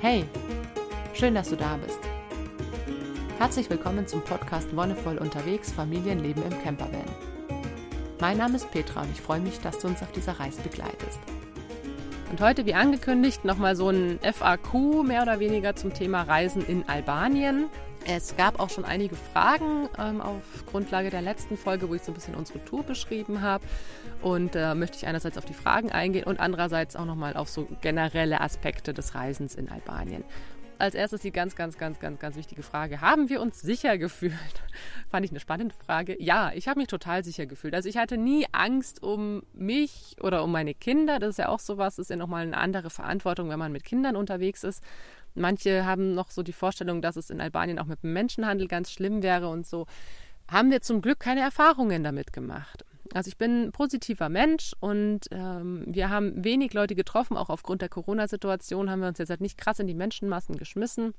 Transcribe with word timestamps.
Hey, 0.00 0.24
schön, 1.12 1.34
dass 1.34 1.48
du 1.48 1.56
da 1.56 1.76
bist. 1.84 1.98
Herzlich 3.36 3.68
willkommen 3.68 4.06
zum 4.06 4.22
Podcast 4.22 4.76
Wonnevoll 4.76 5.18
unterwegs 5.18 5.72
Familienleben 5.72 6.44
im 6.44 6.62
Campervan. 6.62 7.02
Mein 8.20 8.38
Name 8.38 8.54
ist 8.54 8.70
Petra 8.70 9.02
und 9.02 9.10
ich 9.10 9.20
freue 9.20 9.40
mich, 9.40 9.58
dass 9.58 9.80
du 9.80 9.88
uns 9.88 10.00
auf 10.00 10.12
dieser 10.12 10.38
Reise 10.38 10.62
begleitest. 10.62 11.18
Und 12.30 12.40
heute, 12.40 12.64
wie 12.64 12.74
angekündigt, 12.74 13.44
nochmal 13.44 13.74
so 13.74 13.88
ein 13.88 14.20
FAQ 14.22 15.02
mehr 15.02 15.22
oder 15.22 15.40
weniger 15.40 15.74
zum 15.74 15.92
Thema 15.92 16.22
Reisen 16.22 16.64
in 16.64 16.88
Albanien. 16.88 17.66
Es 18.10 18.34
gab 18.38 18.58
auch 18.58 18.70
schon 18.70 18.86
einige 18.86 19.16
Fragen 19.16 19.86
ähm, 19.98 20.22
auf 20.22 20.42
Grundlage 20.64 21.10
der 21.10 21.20
letzten 21.20 21.58
Folge, 21.58 21.90
wo 21.90 21.94
ich 21.94 22.00
so 22.00 22.10
ein 22.10 22.14
bisschen 22.14 22.34
unsere 22.34 22.64
Tour 22.64 22.82
beschrieben 22.82 23.42
habe. 23.42 23.62
Und 24.22 24.54
da 24.54 24.72
äh, 24.72 24.74
möchte 24.74 24.96
ich 24.96 25.06
einerseits 25.06 25.36
auf 25.36 25.44
die 25.44 25.52
Fragen 25.52 25.92
eingehen 25.92 26.24
und 26.24 26.40
andererseits 26.40 26.96
auch 26.96 27.04
nochmal 27.04 27.36
auf 27.36 27.50
so 27.50 27.68
generelle 27.82 28.40
Aspekte 28.40 28.94
des 28.94 29.14
Reisens 29.14 29.54
in 29.54 29.68
Albanien. 29.68 30.24
Als 30.78 30.94
erstes 30.94 31.20
die 31.20 31.32
ganz, 31.32 31.54
ganz, 31.54 31.76
ganz, 31.76 31.98
ganz, 31.98 32.18
ganz 32.18 32.36
wichtige 32.36 32.62
Frage. 32.62 33.02
Haben 33.02 33.28
wir 33.28 33.42
uns 33.42 33.60
sicher 33.60 33.98
gefühlt? 33.98 34.32
Fand 35.10 35.26
ich 35.26 35.32
eine 35.32 35.40
spannende 35.40 35.74
Frage. 35.74 36.16
Ja, 36.18 36.52
ich 36.54 36.66
habe 36.66 36.78
mich 36.78 36.88
total 36.88 37.24
sicher 37.24 37.44
gefühlt. 37.44 37.74
Also 37.74 37.90
ich 37.90 37.98
hatte 37.98 38.16
nie 38.16 38.46
Angst 38.52 39.02
um 39.02 39.42
mich 39.52 40.16
oder 40.22 40.44
um 40.44 40.52
meine 40.52 40.72
Kinder. 40.72 41.18
Das 41.18 41.30
ist 41.30 41.38
ja 41.38 41.48
auch 41.48 41.58
sowas, 41.58 41.96
das 41.96 42.04
ist 42.04 42.10
ja 42.10 42.16
nochmal 42.16 42.44
eine 42.44 42.56
andere 42.56 42.88
Verantwortung, 42.88 43.50
wenn 43.50 43.58
man 43.58 43.72
mit 43.72 43.84
Kindern 43.84 44.16
unterwegs 44.16 44.64
ist. 44.64 44.82
Manche 45.38 45.84
haben 45.84 46.14
noch 46.14 46.30
so 46.30 46.42
die 46.42 46.52
Vorstellung, 46.52 47.02
dass 47.02 47.16
es 47.16 47.30
in 47.30 47.40
Albanien 47.40 47.78
auch 47.78 47.86
mit 47.86 48.02
dem 48.02 48.12
Menschenhandel 48.12 48.68
ganz 48.68 48.90
schlimm 48.90 49.22
wäre 49.22 49.48
und 49.48 49.66
so. 49.66 49.86
Haben 50.50 50.70
wir 50.70 50.80
zum 50.80 51.02
Glück 51.02 51.20
keine 51.20 51.40
Erfahrungen 51.40 52.02
damit 52.02 52.32
gemacht. 52.32 52.84
Also 53.14 53.28
ich 53.28 53.38
bin 53.38 53.64
ein 53.64 53.72
positiver 53.72 54.28
Mensch 54.28 54.72
und 54.80 55.20
ähm, 55.30 55.84
wir 55.86 56.10
haben 56.10 56.44
wenig 56.44 56.74
Leute 56.74 56.94
getroffen, 56.94 57.36
auch 57.36 57.48
aufgrund 57.48 57.80
der 57.80 57.88
Corona-Situation 57.88 58.90
haben 58.90 59.00
wir 59.00 59.08
uns 59.08 59.18
jetzt 59.18 59.30
halt 59.30 59.40
nicht 59.40 59.58
krass 59.58 59.78
in 59.78 59.86
die 59.86 59.94
Menschenmassen 59.94 60.56
geschmissen. 60.56 61.14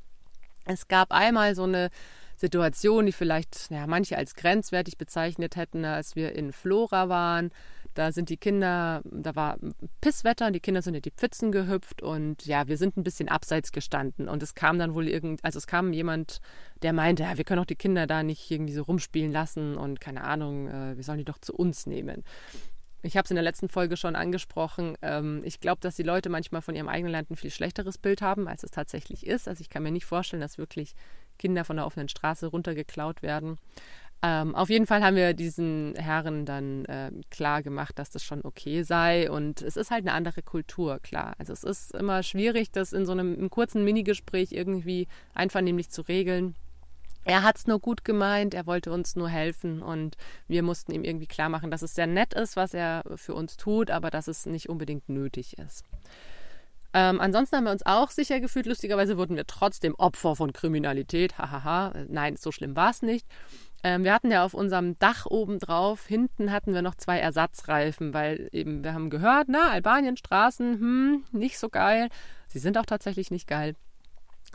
Es 0.66 0.88
gab 0.88 1.12
einmal 1.12 1.56
so 1.56 1.64
eine 1.64 1.90
Situation, 2.36 3.06
die 3.06 3.12
vielleicht 3.12 3.72
ja, 3.72 3.88
manche 3.88 4.18
als 4.18 4.36
grenzwertig 4.36 4.98
bezeichnet 4.98 5.56
hätten, 5.56 5.84
als 5.84 6.16
wir 6.16 6.36
in 6.36 6.54
Flora 6.54 7.10
waren. 7.10 7.52
Da 8.00 8.14
sind 8.14 8.30
die 8.30 8.38
Kinder, 8.38 9.02
da 9.04 9.36
war 9.36 9.58
Pisswetter, 10.00 10.52
die 10.52 10.62
Kinder 10.62 10.82
sind 10.82 10.94
in 10.96 11.02
die 11.02 11.12
Pfützen 11.12 11.52
gehüpft 11.52 12.02
und 12.02 12.46
ja, 12.46 12.66
wir 12.70 12.78
sind 12.78 12.96
ein 12.96 13.04
bisschen 13.04 13.28
abseits 13.28 13.74
gestanden. 13.74 14.30
Und 14.30 14.42
es 14.42 14.56
kam 14.56 14.80
dann 14.80 14.94
wohl 14.94 15.10
irgend, 15.10 15.44
also 15.44 15.58
es 15.58 15.68
kam 15.68 15.92
jemand, 15.92 16.40
der 16.82 16.94
meinte, 16.94 17.24
ja, 17.24 17.38
wir 17.38 17.44
können 17.44 17.60
auch 17.60 17.66
die 17.66 17.76
Kinder 17.76 18.08
da 18.08 18.24
nicht 18.24 18.50
irgendwie 18.50 18.72
so 18.72 18.84
rumspielen 18.84 19.34
lassen 19.34 19.76
und 19.76 20.00
keine 20.00 20.24
Ahnung, 20.24 20.70
äh, 20.70 20.96
wir 20.96 21.04
sollen 21.04 21.18
die 21.18 21.26
doch 21.26 21.40
zu 21.40 21.54
uns 21.54 21.88
nehmen. 21.88 22.24
Ich 23.02 23.18
habe 23.18 23.26
es 23.26 23.32
in 23.32 23.36
der 23.36 23.44
letzten 23.44 23.68
Folge 23.68 23.98
schon 23.98 24.16
angesprochen. 24.16 24.98
Ähm, 25.02 25.42
ich 25.44 25.60
glaube, 25.60 25.82
dass 25.82 25.98
die 25.98 26.04
Leute 26.04 26.30
manchmal 26.30 26.62
von 26.62 26.78
ihrem 26.78 26.88
eigenen 26.88 27.12
Land 27.12 27.32
ein 27.32 27.36
viel 27.36 27.52
schlechteres 27.52 27.98
Bild 27.98 28.22
haben, 28.22 28.48
als 28.48 28.64
es 28.64 28.72
tatsächlich 28.72 29.28
ist. 29.28 29.50
Also 29.50 29.60
ich 29.60 29.70
kann 29.70 29.84
mir 29.84 29.92
nicht 29.92 30.06
vorstellen, 30.06 30.40
dass 30.42 30.58
wirklich 30.58 30.96
Kinder 31.38 31.66
von 31.66 31.76
der 31.76 31.86
offenen 31.86 32.08
Straße 32.08 32.48
runtergeklaut 32.48 33.24
werden. 33.24 33.58
Ähm, 34.22 34.54
auf 34.54 34.70
jeden 34.70 34.86
Fall 34.86 35.02
haben 35.02 35.16
wir 35.16 35.34
diesen 35.34 35.96
Herren 35.96 36.46
dann 36.46 36.84
äh, 36.86 37.12
klar 37.32 37.64
gemacht, 37.64 37.98
dass 37.98 38.10
das 38.10 38.24
schon 38.24 38.44
okay 38.44 38.84
sei. 38.84 39.32
Und 39.32 39.62
es 39.62 39.78
ist 39.78 39.92
halt 39.92 40.06
eine 40.06 40.14
andere 40.14 40.42
Kultur, 40.42 41.00
klar. 41.00 41.36
Also 41.38 41.54
es 41.54 41.64
ist 41.64 41.96
immer 41.96 42.22
schwierig, 42.24 42.72
das 42.72 42.92
in 42.92 43.06
so 43.06 43.14
einem, 43.14 43.34
einem 43.34 43.50
kurzen 43.50 43.86
Minigespräch 43.86 44.52
irgendwie 44.52 45.08
einvernehmlich 45.34 45.90
zu 45.90 46.02
regeln. 46.02 46.56
Er 47.24 47.44
hat 47.44 47.58
es 47.58 47.68
nur 47.68 47.80
gut 47.80 48.04
gemeint, 48.06 48.54
er 48.54 48.66
wollte 48.66 48.92
uns 48.92 49.16
nur 49.16 49.30
helfen 49.30 49.82
und 49.82 50.16
wir 50.48 50.64
mussten 50.64 50.94
ihm 50.94 51.04
irgendwie 51.04 51.28
klar 51.28 51.50
machen, 51.50 51.70
dass 51.70 51.82
es 51.82 51.94
sehr 51.94 52.08
nett 52.08 52.34
ist, 52.34 52.56
was 52.56 52.74
er 52.74 53.04
für 53.16 53.36
uns 53.36 53.58
tut, 53.58 53.92
aber 53.92 54.10
dass 54.10 54.28
es 54.28 54.46
nicht 54.46 54.70
unbedingt 54.70 55.10
nötig 55.10 55.58
ist. 55.60 55.84
Ähm, 56.94 57.22
ansonsten 57.22 57.58
haben 57.58 57.66
wir 57.66 57.72
uns 57.72 57.86
auch 57.86 58.10
sicher 58.10 58.40
gefühlt. 58.40 58.66
Lustigerweise 58.66 59.18
wurden 59.18 59.36
wir 59.36 59.46
trotzdem 59.46 59.94
Opfer 59.96 60.36
von 60.36 60.54
Kriminalität. 60.54 61.38
Hahaha. 61.38 61.94
Nein, 62.08 62.36
so 62.36 62.52
schlimm 62.52 62.76
war 62.76 62.90
es 62.90 63.02
nicht. 63.02 63.28
Ähm, 63.84 64.04
wir 64.04 64.14
hatten 64.14 64.32
ja 64.32 64.44
auf 64.44 64.54
unserem 64.54 65.00
Dach 65.00 65.26
oben 65.26 65.60
drauf, 65.60 66.06
hinten 66.06 66.52
hatten 66.52 66.74
wir 66.74 66.82
noch 66.82 66.96
zwei 66.96 67.20
Ersatzreifen, 67.20 68.14
weil 68.14 68.50
eben 68.52 68.84
wir 68.84 68.94
haben 68.94 69.10
gehört, 69.10 69.48
na, 69.48 69.70
Albanien, 69.70 70.18
Straßen, 70.18 70.80
hm, 70.80 71.24
nicht 71.32 71.58
so 71.60 71.70
geil. 71.70 72.10
Sie 72.48 72.60
sind 72.60 72.78
auch 72.78 72.86
tatsächlich 72.86 73.32
nicht 73.32 73.48
geil. 73.48 73.76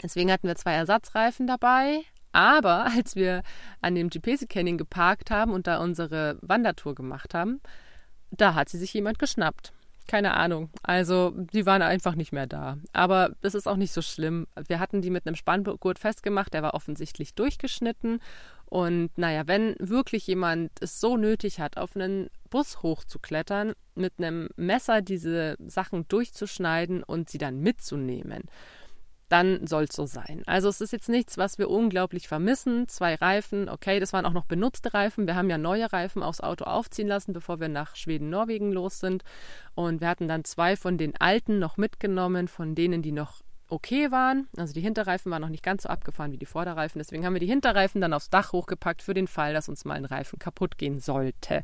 Deswegen 0.03 0.31
hatten 0.31 0.49
wir 0.49 0.57
zwei 0.57 0.75
Ersatzreifen 0.75 1.47
dabei. 1.47 2.03
Aber 2.33 2.85
als 2.97 3.17
wir 3.17 3.43
an 3.81 3.95
dem 3.95 4.11
Gipesi 4.11 4.47
Canyon 4.47 4.77
geparkt 4.77 5.31
haben 5.31 5.53
und 5.53 5.67
da 5.67 5.79
unsere 5.79 6.39
Wandertour 6.43 6.95
gemacht 6.95 7.33
haben, 7.33 7.61
da 8.31 8.55
hat 8.55 8.69
sie 8.69 8.79
sich 8.79 8.93
jemand 8.93 9.19
geschnappt. 9.19 9.73
Keine 10.07 10.35
Ahnung. 10.35 10.69
Also, 10.83 11.31
die 11.35 11.65
waren 11.65 11.81
einfach 11.81 12.15
nicht 12.15 12.33
mehr 12.33 12.47
da. 12.47 12.77
Aber 12.93 13.31
das 13.41 13.55
ist 13.55 13.67
auch 13.67 13.77
nicht 13.77 13.93
so 13.93 14.03
schlimm. 14.03 14.47
Wir 14.69 14.79
hatten 14.79 15.01
die 15.01 15.09
mit 15.09 15.27
einem 15.27 15.37
Spanngurt 15.37 15.99
festgemacht, 15.99 16.53
der 16.53 16.63
war 16.63 16.75
offensichtlich 16.75 17.35
durchgeschnitten 17.35 18.21
und 18.67 19.11
naja, 19.17 19.47
wenn 19.47 19.77
wirklich 19.79 20.27
jemand 20.27 20.71
es 20.81 21.01
so 21.01 21.17
nötig 21.17 21.61
hat, 21.61 21.77
auf 21.77 21.97
einen 21.97 22.29
Bus 22.51 22.83
hochzuklettern, 22.83 23.75
mit 23.95 24.15
einem 24.19 24.49
Messer 24.57 25.03
diese 25.03 25.57
Sachen 25.67 26.09
durchzuschneiden 26.09 27.03
und 27.03 27.31
sie 27.31 27.39
dann 27.39 27.61
mitzunehmen, 27.61 28.45
dann 29.29 29.67
soll 29.67 29.85
es 29.85 29.97
so 29.97 30.07
sein. 30.07 30.43
Also 30.47 30.69
es 30.69 30.81
ist 30.81 30.93
jetzt 30.93 31.09
nichts, 31.09 31.39
was 31.39 31.59
wir 31.59 31.71
unglaublich 31.71 32.29
vermissen. 32.29 32.89
Zwei 32.89 33.15
Reifen, 33.15 33.69
okay, 33.69 33.99
das 33.99 34.13
waren 34.13 34.27
auch 34.27 34.33
noch 34.33 34.45
benutzte 34.45 34.93
Reifen. 34.93 35.27
Wir 35.27 35.35
haben 35.35 35.51
ja 35.51 35.59
neue 35.59 35.93
Reifen 35.93 36.23
aufs 36.23 36.41
Auto 36.41 36.65
aufziehen 36.65 37.09
lassen, 37.09 37.33
bevor 37.33 37.59
wir 37.59 37.69
nach 37.69 37.97
Schweden, 37.97 38.29
Norwegen 38.29 38.71
los 38.71 39.01
sind. 39.01 39.25
Und 39.75 40.01
wir 40.01 40.09
hatten 40.09 40.29
dann 40.29 40.45
zwei 40.45 40.77
von 40.77 40.99
den 40.99 41.17
alten 41.21 41.59
noch 41.59 41.77
mitgenommen, 41.77 42.49
von 42.49 42.75
denen, 42.75 43.03
die 43.03 43.13
noch 43.13 43.41
okay 43.69 44.11
waren. 44.11 44.49
Also 44.57 44.75
die 44.75 44.81
Hinterreifen 44.81 45.31
waren 45.31 45.43
noch 45.43 45.49
nicht 45.49 45.63
ganz 45.63 45.85
so 45.85 45.89
abgefahren 45.89 46.33
wie 46.33 46.39
die 46.39 46.47
Vorderreifen. 46.47 46.99
Deswegen 46.99 47.25
haben 47.25 47.35
wir 47.35 47.41
die 47.41 47.47
Hinterreifen 47.47 48.01
dann 48.01 48.13
aufs 48.13 48.31
Dach 48.31 48.53
hochgepackt 48.53 49.03
für 49.03 49.15
den 49.15 49.27
Fall, 49.27 49.53
dass 49.53 49.69
uns 49.69 49.85
mal 49.85 49.95
ein 49.95 50.05
Reifen 50.05 50.39
kaputt 50.39 50.79
gehen 50.79 51.01
sollte. 51.01 51.63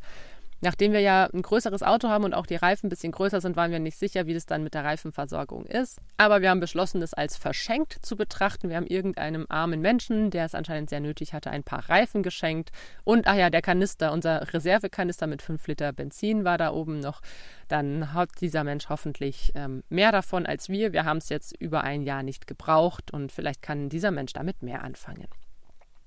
Nachdem 0.62 0.92
wir 0.92 1.00
ja 1.00 1.28
ein 1.32 1.42
größeres 1.42 1.82
Auto 1.82 2.08
haben 2.08 2.24
und 2.24 2.34
auch 2.34 2.46
die 2.46 2.56
Reifen 2.56 2.86
ein 2.86 2.90
bisschen 2.90 3.12
größer 3.12 3.40
sind, 3.40 3.56
waren 3.56 3.70
wir 3.70 3.78
nicht 3.78 3.98
sicher, 3.98 4.26
wie 4.26 4.34
das 4.34 4.44
dann 4.46 4.62
mit 4.62 4.74
der 4.74 4.84
Reifenversorgung 4.84 5.64
ist. 5.64 5.98
Aber 6.18 6.42
wir 6.42 6.50
haben 6.50 6.60
beschlossen, 6.60 7.00
das 7.00 7.14
als 7.14 7.36
verschenkt 7.36 8.04
zu 8.04 8.16
betrachten. 8.16 8.68
Wir 8.68 8.76
haben 8.76 8.86
irgendeinem 8.86 9.46
armen 9.48 9.80
Menschen, 9.80 10.30
der 10.30 10.44
es 10.44 10.54
anscheinend 10.54 10.90
sehr 10.90 11.00
nötig 11.00 11.32
hatte, 11.32 11.50
ein 11.50 11.62
paar 11.62 11.88
Reifen 11.88 12.22
geschenkt. 12.22 12.70
Und, 13.04 13.26
ach 13.26 13.36
ja, 13.36 13.48
der 13.48 13.62
Kanister, 13.62 14.12
unser 14.12 14.52
Reservekanister 14.52 15.26
mit 15.26 15.40
5 15.40 15.66
Liter 15.66 15.92
Benzin 15.92 16.44
war 16.44 16.58
da 16.58 16.72
oben 16.72 17.00
noch. 17.00 17.22
Dann 17.68 18.12
hat 18.12 18.28
dieser 18.40 18.64
Mensch 18.64 18.88
hoffentlich 18.88 19.52
ähm, 19.54 19.82
mehr 19.88 20.12
davon 20.12 20.44
als 20.44 20.68
wir. 20.68 20.92
Wir 20.92 21.04
haben 21.04 21.18
es 21.18 21.28
jetzt 21.30 21.56
über 21.58 21.84
ein 21.84 22.02
Jahr 22.02 22.22
nicht 22.22 22.46
gebraucht 22.46 23.12
und 23.12 23.32
vielleicht 23.32 23.62
kann 23.62 23.88
dieser 23.88 24.10
Mensch 24.10 24.32
damit 24.32 24.62
mehr 24.62 24.82
anfangen. 24.82 25.28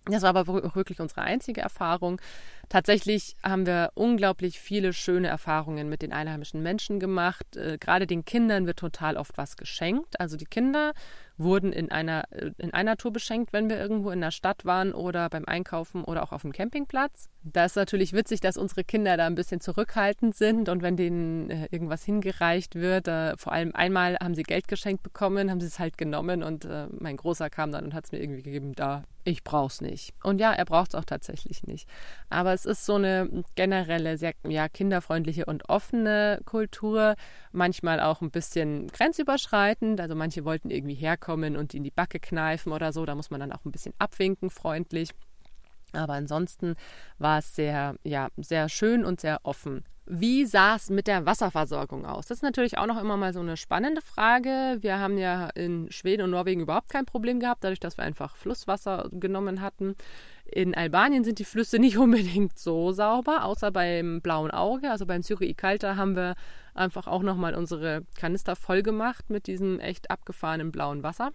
Das 0.05 0.21
war 0.23 0.35
aber 0.35 0.75
wirklich 0.75 0.99
unsere 0.99 1.21
einzige 1.21 1.61
Erfahrung. 1.61 2.19
Tatsächlich 2.67 3.35
haben 3.41 3.65
wir 3.65 3.91
unglaublich 3.95 4.59
viele 4.59 4.91
schöne 4.91 5.27
Erfahrungen 5.29 5.87
mit 5.87 6.01
den 6.01 6.11
einheimischen 6.11 6.61
Menschen 6.61 6.99
gemacht. 6.99 7.55
Äh, 7.55 7.77
gerade 7.77 8.05
den 8.05 8.25
Kindern 8.25 8.65
wird 8.65 8.79
total 8.79 9.15
oft 9.15 9.37
was 9.37 9.55
geschenkt. 9.55 10.19
Also 10.19 10.35
die 10.35 10.45
Kinder 10.45 10.93
wurden 11.37 11.73
in 11.73 11.91
einer, 11.91 12.23
in 12.57 12.73
einer 12.73 12.97
Tour 12.97 13.11
beschenkt, 13.11 13.53
wenn 13.53 13.69
wir 13.69 13.79
irgendwo 13.79 14.11
in 14.11 14.21
der 14.21 14.31
Stadt 14.31 14.65
waren 14.65 14.93
oder 14.93 15.29
beim 15.29 15.45
Einkaufen 15.45 16.03
oder 16.03 16.23
auch 16.23 16.31
auf 16.31 16.43
dem 16.43 16.51
Campingplatz. 16.51 17.29
Da 17.43 17.65
ist 17.65 17.75
natürlich 17.75 18.13
witzig, 18.13 18.39
dass 18.39 18.55
unsere 18.55 18.83
Kinder 18.83 19.17
da 19.17 19.25
ein 19.25 19.35
bisschen 19.35 19.59
zurückhaltend 19.59 20.35
sind 20.35 20.69
und 20.69 20.81
wenn 20.81 20.95
denen 20.95 21.49
äh, 21.49 21.67
irgendwas 21.71 22.03
hingereicht 22.03 22.75
wird, 22.75 23.07
äh, 23.07 23.35
vor 23.35 23.51
allem 23.51 23.75
einmal 23.75 24.17
haben 24.21 24.35
sie 24.35 24.43
Geld 24.43 24.67
geschenkt 24.67 25.03
bekommen, 25.03 25.51
haben 25.51 25.59
sie 25.59 25.67
es 25.67 25.79
halt 25.79 25.97
genommen 25.97 26.43
und 26.43 26.65
äh, 26.65 26.87
mein 26.91 27.17
Großer 27.17 27.49
kam 27.49 27.71
dann 27.71 27.83
und 27.85 27.93
hat 27.93 28.05
es 28.05 28.11
mir 28.13 28.21
irgendwie 28.21 28.43
gegeben, 28.43 28.73
da, 28.75 29.03
ich 29.25 29.43
brauch's 29.43 29.81
nicht. 29.81 30.13
Und 30.23 30.39
ja, 30.39 30.53
er 30.53 30.65
braucht 30.65 30.93
es 30.93 30.95
auch 30.95 31.05
tatsächlich 31.05 31.63
nicht. 31.63 31.87
Aber 32.29 32.53
es 32.53 32.65
ist 32.65 32.85
so 32.85 32.95
eine 32.95 33.43
generelle, 33.55 34.17
sehr 34.17 34.33
ja, 34.47 34.69
kinderfreundliche 34.69 35.45
und 35.45 35.67
offene 35.69 36.39
Kultur, 36.45 37.15
manchmal 37.51 37.99
auch 37.99 38.21
ein 38.21 38.31
bisschen 38.31 38.87
grenzüberschreitend. 38.87 39.99
Also 39.99 40.15
manche 40.15 40.45
wollten 40.45 40.69
irgendwie 40.69 40.95
herkommen 40.95 41.22
kommen 41.23 41.55
und 41.55 41.73
in 41.73 41.83
die 41.83 41.91
Backe 41.91 42.19
kneifen 42.19 42.73
oder 42.73 42.91
so. 42.91 43.05
Da 43.05 43.15
muss 43.15 43.31
man 43.31 43.39
dann 43.39 43.53
auch 43.53 43.63
ein 43.65 43.71
bisschen 43.71 43.93
abwinken, 43.97 44.49
freundlich. 44.49 45.11
Aber 45.93 46.13
ansonsten 46.13 46.75
war 47.17 47.39
es 47.39 47.55
sehr, 47.55 47.95
ja, 48.03 48.27
sehr 48.37 48.67
schön 48.67 49.05
und 49.05 49.21
sehr 49.21 49.39
offen. 49.43 49.85
Wie 50.05 50.45
sah 50.45 50.75
es 50.75 50.89
mit 50.89 51.07
der 51.07 51.25
Wasserversorgung 51.25 52.05
aus? 52.05 52.27
Das 52.27 52.39
ist 52.39 52.43
natürlich 52.43 52.77
auch 52.77 52.87
noch 52.87 52.99
immer 52.99 53.15
mal 53.15 53.31
so 53.31 53.39
eine 53.39 53.55
spannende 53.55 54.01
Frage. 54.01 54.77
Wir 54.81 54.99
haben 54.99 55.17
ja 55.17 55.47
in 55.55 55.89
Schweden 55.91 56.23
und 56.23 56.31
Norwegen 56.31 56.59
überhaupt 56.59 56.89
kein 56.89 57.05
Problem 57.05 57.39
gehabt, 57.39 57.63
dadurch, 57.63 57.79
dass 57.79 57.97
wir 57.97 58.03
einfach 58.03 58.35
Flusswasser 58.35 59.07
genommen 59.11 59.61
hatten. 59.61 59.95
In 60.53 60.75
Albanien 60.75 61.23
sind 61.23 61.39
die 61.39 61.45
Flüsse 61.45 61.79
nicht 61.79 61.97
unbedingt 61.99 62.59
so 62.59 62.91
sauber, 62.91 63.43
außer 63.43 63.71
beim 63.71 64.21
Blauen 64.21 64.51
Auge. 64.51 64.91
Also 64.91 65.05
beim 65.05 65.23
Syri 65.23 65.49
Ikalta 65.49 65.95
haben 65.95 66.15
wir 66.15 66.35
einfach 66.75 67.07
auch 67.07 67.23
nochmal 67.23 67.55
unsere 67.55 68.03
Kanister 68.15 68.55
voll 68.55 68.83
gemacht 68.83 69.29
mit 69.29 69.47
diesem 69.47 69.79
echt 69.79 70.11
abgefahrenen 70.11 70.71
blauen 70.71 71.01
Wasser. 71.01 71.31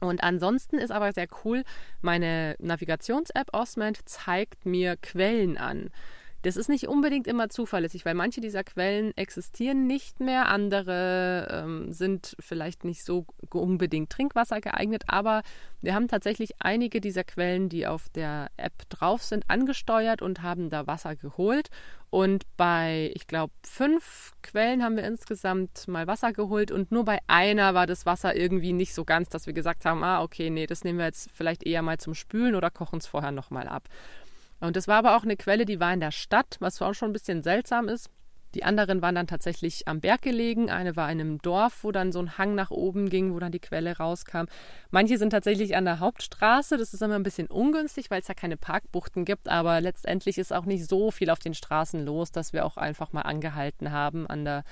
Und 0.00 0.22
ansonsten 0.22 0.78
ist 0.78 0.90
aber 0.90 1.12
sehr 1.12 1.28
cool, 1.44 1.62
meine 2.02 2.56
Navigations-App 2.58 3.54
Osment 3.54 4.00
zeigt 4.08 4.66
mir 4.66 4.96
Quellen 4.96 5.56
an. 5.56 5.90
Das 6.44 6.58
ist 6.58 6.68
nicht 6.68 6.88
unbedingt 6.88 7.26
immer 7.26 7.48
zuverlässig, 7.48 8.04
weil 8.04 8.12
manche 8.12 8.42
dieser 8.42 8.64
Quellen 8.64 9.16
existieren 9.16 9.86
nicht 9.86 10.20
mehr, 10.20 10.50
andere 10.50 11.48
ähm, 11.50 11.90
sind 11.90 12.36
vielleicht 12.38 12.84
nicht 12.84 13.02
so 13.02 13.24
unbedingt 13.50 14.10
Trinkwasser 14.10 14.60
geeignet, 14.60 15.04
aber 15.06 15.42
wir 15.80 15.94
haben 15.94 16.06
tatsächlich 16.06 16.50
einige 16.58 17.00
dieser 17.00 17.24
Quellen, 17.24 17.70
die 17.70 17.86
auf 17.86 18.10
der 18.10 18.50
App 18.58 18.74
drauf 18.90 19.22
sind, 19.22 19.48
angesteuert 19.48 20.20
und 20.20 20.42
haben 20.42 20.68
da 20.68 20.86
Wasser 20.86 21.16
geholt. 21.16 21.70
Und 22.10 22.44
bei, 22.58 23.10
ich 23.14 23.26
glaube, 23.26 23.52
fünf 23.66 24.32
Quellen 24.42 24.84
haben 24.84 24.96
wir 24.96 25.04
insgesamt 25.04 25.88
mal 25.88 26.06
Wasser 26.06 26.32
geholt 26.34 26.70
und 26.70 26.92
nur 26.92 27.06
bei 27.06 27.20
einer 27.26 27.72
war 27.72 27.86
das 27.86 28.04
Wasser 28.04 28.36
irgendwie 28.36 28.74
nicht 28.74 28.94
so 28.94 29.04
ganz, 29.04 29.30
dass 29.30 29.46
wir 29.46 29.54
gesagt 29.54 29.86
haben, 29.86 30.04
ah, 30.04 30.22
okay, 30.22 30.50
nee, 30.50 30.66
das 30.66 30.84
nehmen 30.84 30.98
wir 30.98 31.06
jetzt 31.06 31.30
vielleicht 31.32 31.64
eher 31.64 31.82
mal 31.82 31.98
zum 31.98 32.14
Spülen 32.14 32.54
oder 32.54 32.70
kochen 32.70 32.98
es 32.98 33.06
vorher 33.06 33.32
nochmal 33.32 33.66
ab. 33.66 33.88
Und 34.64 34.76
das 34.76 34.88
war 34.88 34.96
aber 34.96 35.16
auch 35.16 35.24
eine 35.24 35.36
Quelle, 35.36 35.64
die 35.64 35.80
war 35.80 35.92
in 35.92 36.00
der 36.00 36.10
Stadt, 36.10 36.56
was 36.60 36.80
auch 36.80 36.94
schon 36.94 37.10
ein 37.10 37.14
bisschen 37.14 37.42
seltsam 37.42 37.88
ist. 37.88 38.10
Die 38.54 38.62
anderen 38.62 39.02
waren 39.02 39.16
dann 39.16 39.26
tatsächlich 39.26 39.88
am 39.88 40.00
Berg 40.00 40.22
gelegen. 40.22 40.70
Eine 40.70 40.94
war 40.94 41.10
in 41.10 41.20
einem 41.20 41.38
Dorf, 41.38 41.82
wo 41.82 41.90
dann 41.90 42.12
so 42.12 42.20
ein 42.20 42.38
Hang 42.38 42.54
nach 42.54 42.70
oben 42.70 43.10
ging, 43.10 43.34
wo 43.34 43.40
dann 43.40 43.50
die 43.50 43.58
Quelle 43.58 43.96
rauskam. 43.96 44.44
Manche 44.90 45.18
sind 45.18 45.30
tatsächlich 45.30 45.76
an 45.76 45.84
der 45.84 45.98
Hauptstraße. 45.98 46.78
Das 46.78 46.94
ist 46.94 47.02
immer 47.02 47.16
ein 47.16 47.24
bisschen 47.24 47.48
ungünstig, 47.48 48.10
weil 48.10 48.20
es 48.20 48.28
da 48.28 48.34
keine 48.34 48.56
Parkbuchten 48.56 49.24
gibt. 49.24 49.48
Aber 49.48 49.80
letztendlich 49.80 50.38
ist 50.38 50.52
auch 50.52 50.66
nicht 50.66 50.88
so 50.88 51.10
viel 51.10 51.30
auf 51.30 51.40
den 51.40 51.54
Straßen 51.54 52.04
los, 52.04 52.30
dass 52.30 52.52
wir 52.52 52.64
auch 52.64 52.76
einfach 52.76 53.12
mal 53.12 53.22
angehalten 53.22 53.90
haben 53.90 54.28
an 54.28 54.44
der, 54.44 54.62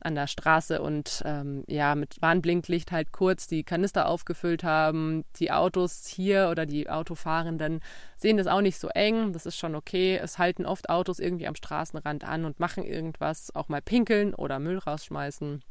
an 0.00 0.14
der 0.14 0.28
Straße 0.28 0.80
und 0.80 1.22
ähm, 1.26 1.64
ja, 1.68 1.94
mit 1.94 2.16
Warnblinklicht 2.22 2.90
halt 2.90 3.12
kurz 3.12 3.46
die 3.46 3.64
Kanister 3.64 4.08
aufgefüllt 4.08 4.64
haben. 4.64 5.24
Die 5.36 5.52
Autos 5.52 6.06
hier 6.06 6.48
oder 6.50 6.64
die 6.64 6.88
Autofahrenden 6.88 7.80
sehen 8.16 8.36
das 8.36 8.46
auch 8.46 8.60
nicht 8.60 8.78
so 8.78 8.88
eng. 8.88 9.32
Das 9.32 9.46
ist 9.46 9.56
schon 9.56 9.74
okay. 9.74 10.18
Es 10.22 10.38
halten 10.38 10.66
oft 10.66 10.88
Autos 10.88 11.18
irgendwie 11.18 11.46
am 11.46 11.54
Straßenrand 11.54 12.24
an 12.24 12.44
und 12.44 12.60
machen 12.60 12.84
irgendwas 12.84 13.26
was, 13.26 13.54
auch 13.54 13.68
mal 13.68 13.82
pinkeln 13.82 14.34
oder 14.34 14.58
Müll 14.58 14.78
rausschmeißen. 14.78 15.62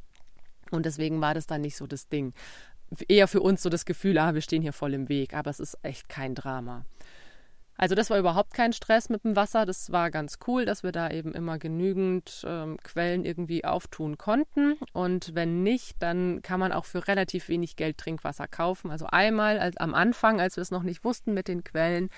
Und 0.71 0.85
deswegen 0.85 1.21
war 1.21 1.33
das 1.33 1.47
dann 1.47 1.61
nicht 1.61 1.77
so 1.77 1.87
das 1.87 2.09
Ding. 2.09 2.33
Eher 3.07 3.27
für 3.27 3.41
uns 3.41 3.61
so 3.61 3.69
das 3.69 3.85
Gefühl, 3.85 4.17
ah, 4.17 4.33
wir 4.33 4.41
stehen 4.41 4.61
hier 4.61 4.73
voll 4.73 4.93
im 4.93 5.09
Weg, 5.09 5.33
aber 5.33 5.49
es 5.49 5.59
ist 5.59 5.77
echt 5.83 6.09
kein 6.09 6.35
Drama. 6.35 6.85
Also 7.77 7.93
das 7.93 8.09
war 8.09 8.17
überhaupt 8.17 8.53
kein 8.53 8.73
Stress 8.73 9.09
mit 9.09 9.23
dem 9.23 9.35
Wasser. 9.35 9.65
Das 9.65 9.91
war 9.91 10.11
ganz 10.11 10.39
cool, 10.47 10.65
dass 10.65 10.83
wir 10.83 10.91
da 10.91 11.09
eben 11.09 11.33
immer 11.33 11.57
genügend 11.57 12.45
ähm, 12.47 12.77
Quellen 12.83 13.25
irgendwie 13.25 13.65
auftun 13.65 14.17
konnten. 14.17 14.77
Und 14.93 15.35
wenn 15.35 15.63
nicht, 15.63 16.01
dann 16.01 16.41
kann 16.41 16.59
man 16.59 16.71
auch 16.71 16.85
für 16.85 17.07
relativ 17.07 17.49
wenig 17.49 17.75
Geld 17.75 17.97
Trinkwasser 17.97 18.47
kaufen. 18.47 18.91
Also 18.91 19.07
einmal 19.07 19.59
als, 19.59 19.77
am 19.77 19.93
Anfang, 19.93 20.39
als 20.39 20.55
wir 20.55 20.61
es 20.61 20.71
noch 20.71 20.83
nicht 20.83 21.03
wussten 21.03 21.33
mit 21.33 21.47
den 21.47 21.63
Quellen, 21.63 22.09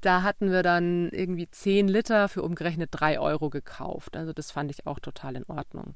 da 0.00 0.22
hatten 0.22 0.50
wir 0.50 0.62
dann 0.62 1.10
irgendwie 1.10 1.48
10 1.50 1.88
Liter 1.88 2.28
für 2.28 2.42
umgerechnet 2.42 2.90
3 2.92 3.18
Euro 3.20 3.50
gekauft. 3.50 4.16
Also 4.16 4.32
das 4.32 4.50
fand 4.50 4.70
ich 4.70 4.86
auch 4.86 4.98
total 5.00 5.36
in 5.36 5.44
Ordnung. 5.44 5.94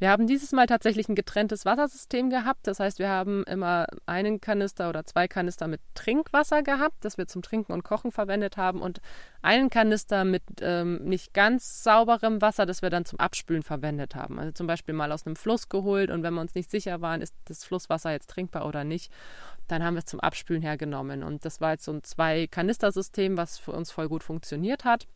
Wir 0.00 0.10
haben 0.10 0.28
dieses 0.28 0.52
Mal 0.52 0.66
tatsächlich 0.66 1.08
ein 1.08 1.16
getrenntes 1.16 1.64
Wassersystem 1.64 2.30
gehabt. 2.30 2.68
Das 2.68 2.78
heißt, 2.78 3.00
wir 3.00 3.08
haben 3.08 3.42
immer 3.44 3.86
einen 4.06 4.40
Kanister 4.40 4.88
oder 4.88 5.04
zwei 5.04 5.26
Kanister 5.26 5.66
mit 5.66 5.80
Trinkwasser 5.94 6.62
gehabt, 6.62 6.96
das 7.00 7.18
wir 7.18 7.26
zum 7.26 7.42
Trinken 7.42 7.72
und 7.72 7.82
Kochen 7.82 8.12
verwendet 8.12 8.56
haben, 8.56 8.80
und 8.80 9.00
einen 9.42 9.70
Kanister 9.70 10.24
mit 10.24 10.42
ähm, 10.60 11.02
nicht 11.04 11.34
ganz 11.34 11.82
sauberem 11.82 12.40
Wasser, 12.40 12.64
das 12.64 12.80
wir 12.80 12.90
dann 12.90 13.06
zum 13.06 13.18
Abspülen 13.18 13.64
verwendet 13.64 14.14
haben. 14.14 14.38
Also 14.38 14.52
zum 14.52 14.68
Beispiel 14.68 14.94
mal 14.94 15.10
aus 15.10 15.26
einem 15.26 15.36
Fluss 15.36 15.68
geholt 15.68 16.10
und 16.10 16.22
wenn 16.22 16.34
wir 16.34 16.40
uns 16.40 16.54
nicht 16.54 16.70
sicher 16.70 17.00
waren, 17.00 17.20
ist 17.20 17.34
das 17.46 17.64
Flusswasser 17.64 18.12
jetzt 18.12 18.30
trinkbar 18.30 18.66
oder 18.66 18.84
nicht, 18.84 19.12
dann 19.68 19.84
haben 19.84 19.94
wir 19.94 20.00
es 20.00 20.06
zum 20.06 20.20
Abspülen 20.20 20.62
hergenommen. 20.62 21.22
Und 21.22 21.44
das 21.44 21.60
war 21.60 21.72
jetzt 21.72 21.84
so 21.84 21.92
ein 21.92 22.02
Zwei-Kanister-System, 22.02 23.36
was 23.36 23.58
für 23.58 23.72
uns 23.72 23.90
voll 23.90 24.08
gut 24.08 24.22
funktioniert 24.22 24.84
hat 24.84 25.06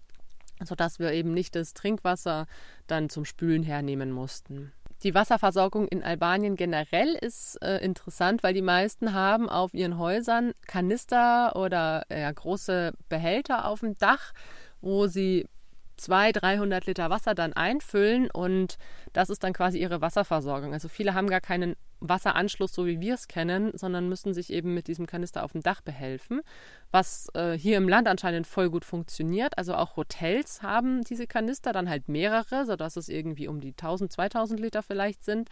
sodass 0.65 0.99
wir 0.99 1.13
eben 1.13 1.33
nicht 1.33 1.55
das 1.55 1.75
Trinkwasser 1.75 2.47
dann 2.87 3.09
zum 3.09 3.25
Spülen 3.25 3.63
hernehmen 3.63 4.11
mussten. 4.13 4.73
Die 5.03 5.15
Wasserversorgung 5.15 5.89
in 5.89 6.05
Albanien 6.05 6.55
generell 6.55 7.15
ist 7.15 7.61
äh, 7.61 7.79
interessant, 7.79 8.45
weil 8.45 8.55
die 8.55 8.63
meisten 8.63 9.15
haben 9.15 9.49
auf 9.49 9.75
ihren 9.75 9.99
Häusern 9.99 10.53
Kanister 10.69 11.57
oder 11.57 12.05
ja, 12.09 12.31
große 12.31 12.93
Behälter 13.09 13.67
auf 13.67 13.81
dem 13.81 13.97
Dach, 13.99 14.33
wo 14.81 15.09
sie 15.09 15.49
200, 15.97 16.43
300 16.43 16.87
Liter 16.87 17.11
Wasser 17.11 17.35
dann 17.35 17.53
einfüllen 17.53 18.31
und 18.31 18.79
das 19.13 19.29
ist 19.29 19.43
dann 19.43 19.53
quasi 19.53 19.79
ihre 19.79 20.01
Wasserversorgung. 20.01 20.73
Also 20.73 20.89
viele 20.89 21.15
haben 21.15 21.29
gar 21.29 21.41
keinen 21.41 21.75
Wasseranschluss, 22.09 22.73
so 22.73 22.87
wie 22.87 23.01
wir 23.01 23.15
es 23.15 23.29
kennen, 23.29 23.73
sondern 23.75 24.09
müssen 24.09 24.35
sich 24.35 24.53
eben 24.53 24.75
mit 24.75 24.89
diesem 24.89 25.07
Kanister 25.07 25.45
auf 25.45 25.53
dem 25.53 25.63
Dach 25.63 25.81
behelfen, 25.81 26.41
was 26.91 27.29
äh, 27.35 27.53
hier 27.53 27.77
im 27.77 27.89
Land 27.89 28.09
anscheinend 28.09 28.47
voll 28.47 28.71
gut 28.71 28.85
funktioniert. 28.85 29.57
Also 29.59 29.75
auch 29.75 29.97
Hotels 29.97 30.63
haben 30.63 31.03
diese 31.05 31.27
Kanister, 31.27 31.73
dann 31.73 31.89
halt 31.89 32.09
mehrere, 32.09 32.67
sodass 32.67 32.97
es 32.97 33.09
irgendwie 33.09 33.49
um 33.49 33.61
die 33.61 33.71
1000, 33.71 34.13
2000 34.13 34.61
Liter 34.61 34.83
vielleicht 34.83 35.25
sind. 35.25 35.49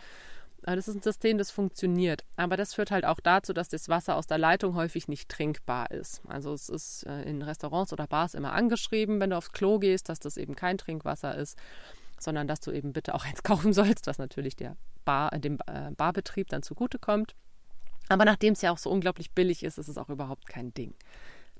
Das 0.63 0.89
ist 0.89 0.95
ein 0.95 1.03
System, 1.03 1.39
das 1.39 1.51
funktioniert. 1.51 2.25
Aber 2.37 2.57
das 2.57 2.75
führt 2.75 2.91
halt 2.91 3.07
auch 3.07 3.21
dazu, 3.21 3.53
dass 3.53 3.69
das 3.69 3.89
Wasser 3.89 4.17
aus 4.17 4.27
der 4.27 4.39
Leitung 4.39 4.75
häufig 4.75 5.09
nicht 5.09 5.29
trinkbar 5.31 5.91
ist. 5.91 6.21
Also 6.29 6.53
es 6.53 6.69
ist 6.69 7.05
äh, 7.05 7.23
in 7.23 7.43
Restaurants 7.43 7.93
oder 7.93 8.07
Bars 8.07 8.35
immer 8.35 8.53
angeschrieben, 8.53 9.21
wenn 9.21 9.31
du 9.31 9.37
aufs 9.37 9.53
Klo 9.53 9.79
gehst, 9.79 10.09
dass 10.09 10.21
das 10.21 10.37
eben 10.37 10.55
kein 10.57 10.77
Trinkwasser 10.77 11.35
ist, 11.35 11.57
sondern 12.23 12.47
dass 12.47 12.61
du 12.61 12.71
eben 12.71 12.93
bitte 12.93 13.15
auch 13.15 13.25
eins 13.25 13.43
kaufen 13.45 13.73
sollst, 13.73 14.07
was 14.07 14.19
natürlich 14.19 14.57
der 14.57 14.77
Bar, 15.05 15.31
dem 15.39 15.59
äh, 15.67 15.91
Barbetrieb 15.97 16.49
dann 16.49 16.63
zugutekommt. 16.63 17.35
Aber 18.09 18.25
nachdem 18.25 18.55
es 18.55 18.63
ja 18.63 18.73
auch 18.73 18.79
so 18.79 18.91
unglaublich 18.91 19.31
billig 19.33 19.63
ist, 19.63 19.79
ist 19.79 19.89
es 19.89 19.97
auch 19.97 20.09
überhaupt 20.09 20.49
kein 20.49 20.75
Ding. 20.75 20.95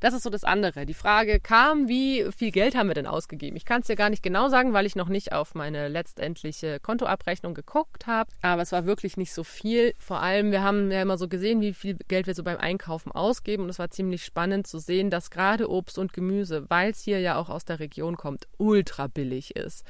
Das 0.01 0.15
ist 0.15 0.23
so 0.23 0.31
das 0.31 0.45
andere. 0.45 0.87
Die 0.87 0.95
Frage 0.95 1.41
kam, 1.41 1.87
wie 1.87 2.25
viel 2.35 2.51
Geld 2.51 2.75
haben 2.75 2.89
wir 2.89 2.95
denn 2.95 3.07
ausgegeben? 3.07 3.57
Ich 3.59 3.67
kann 3.67 3.83
es 3.83 3.87
dir 3.87 3.97
gar 3.97 4.09
nicht 4.09 4.23
genau 4.23 4.49
sagen, 4.49 4.73
weil 4.73 4.87
ich 4.87 4.97
noch 4.97 5.11
nicht 5.11 5.33
auf 5.33 5.55
meine 5.55 5.89
letztendliche 5.89 6.81
Kontoabrechnung 6.81 7.53
geguckt 7.53 8.07
habe. 8.07 8.31
Aber 8.41 8.63
es 8.63 8.73
war 8.73 8.87
wirklich 8.87 9.19
nicht 9.19 9.35
so 9.35 9.45
viel. 9.45 9.93
Vor 9.99 10.23
allem, 10.23 10.53
wir 10.53 10.63
haben 10.63 10.91
ja 10.91 11.03
immer 11.03 11.19
so 11.19 11.29
gesehen, 11.29 11.61
wie 11.61 11.75
viel 11.75 11.99
Geld 12.09 12.27
wir 12.27 12.35
so 12.35 12.43
beim 12.43 12.57
Einkaufen 12.57 13.13
ausgeben. 13.13 13.65
Und 13.65 13.69
es 13.69 13.79
war 13.79 13.91
ziemlich 13.91 14.25
spannend 14.25 14.67
zu 14.67 14.79
sehen, 14.79 15.11
dass 15.11 15.31
gerade 15.31 15.71
Obst 15.71 15.99
und 15.99 16.15
Gemüse, 16.15 16.65
weil 16.71 16.93
es 16.93 17.01
hier 17.01 17.21
ja 17.21 17.37
auch 17.37 17.51
aus 17.51 17.67
der 17.67 17.79
Region 17.79 18.17
kommt, 18.17 18.49
ultra 18.57 19.07
billig 19.07 19.55
ist. 19.55 19.85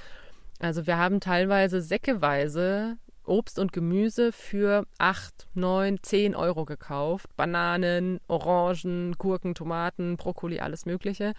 Also 0.61 0.87
wir 0.87 0.99
haben 0.99 1.21
teilweise 1.21 1.81
säckeweise 1.81 2.99
Obst 3.25 3.59
und 3.59 3.73
Gemüse 3.73 4.33
für 4.33 4.87
8, 4.99 5.49
9, 5.55 5.99
10 6.03 6.35
Euro 6.37 6.65
gekauft. 6.65 7.35
Bananen, 7.37 8.21
Orangen, 8.29 9.17
Gurken, 9.19 9.55
Tomaten, 9.55 10.17
Brokkoli, 10.17 10.61
alles 10.61 10.85
Mögliche. 10.85 11.33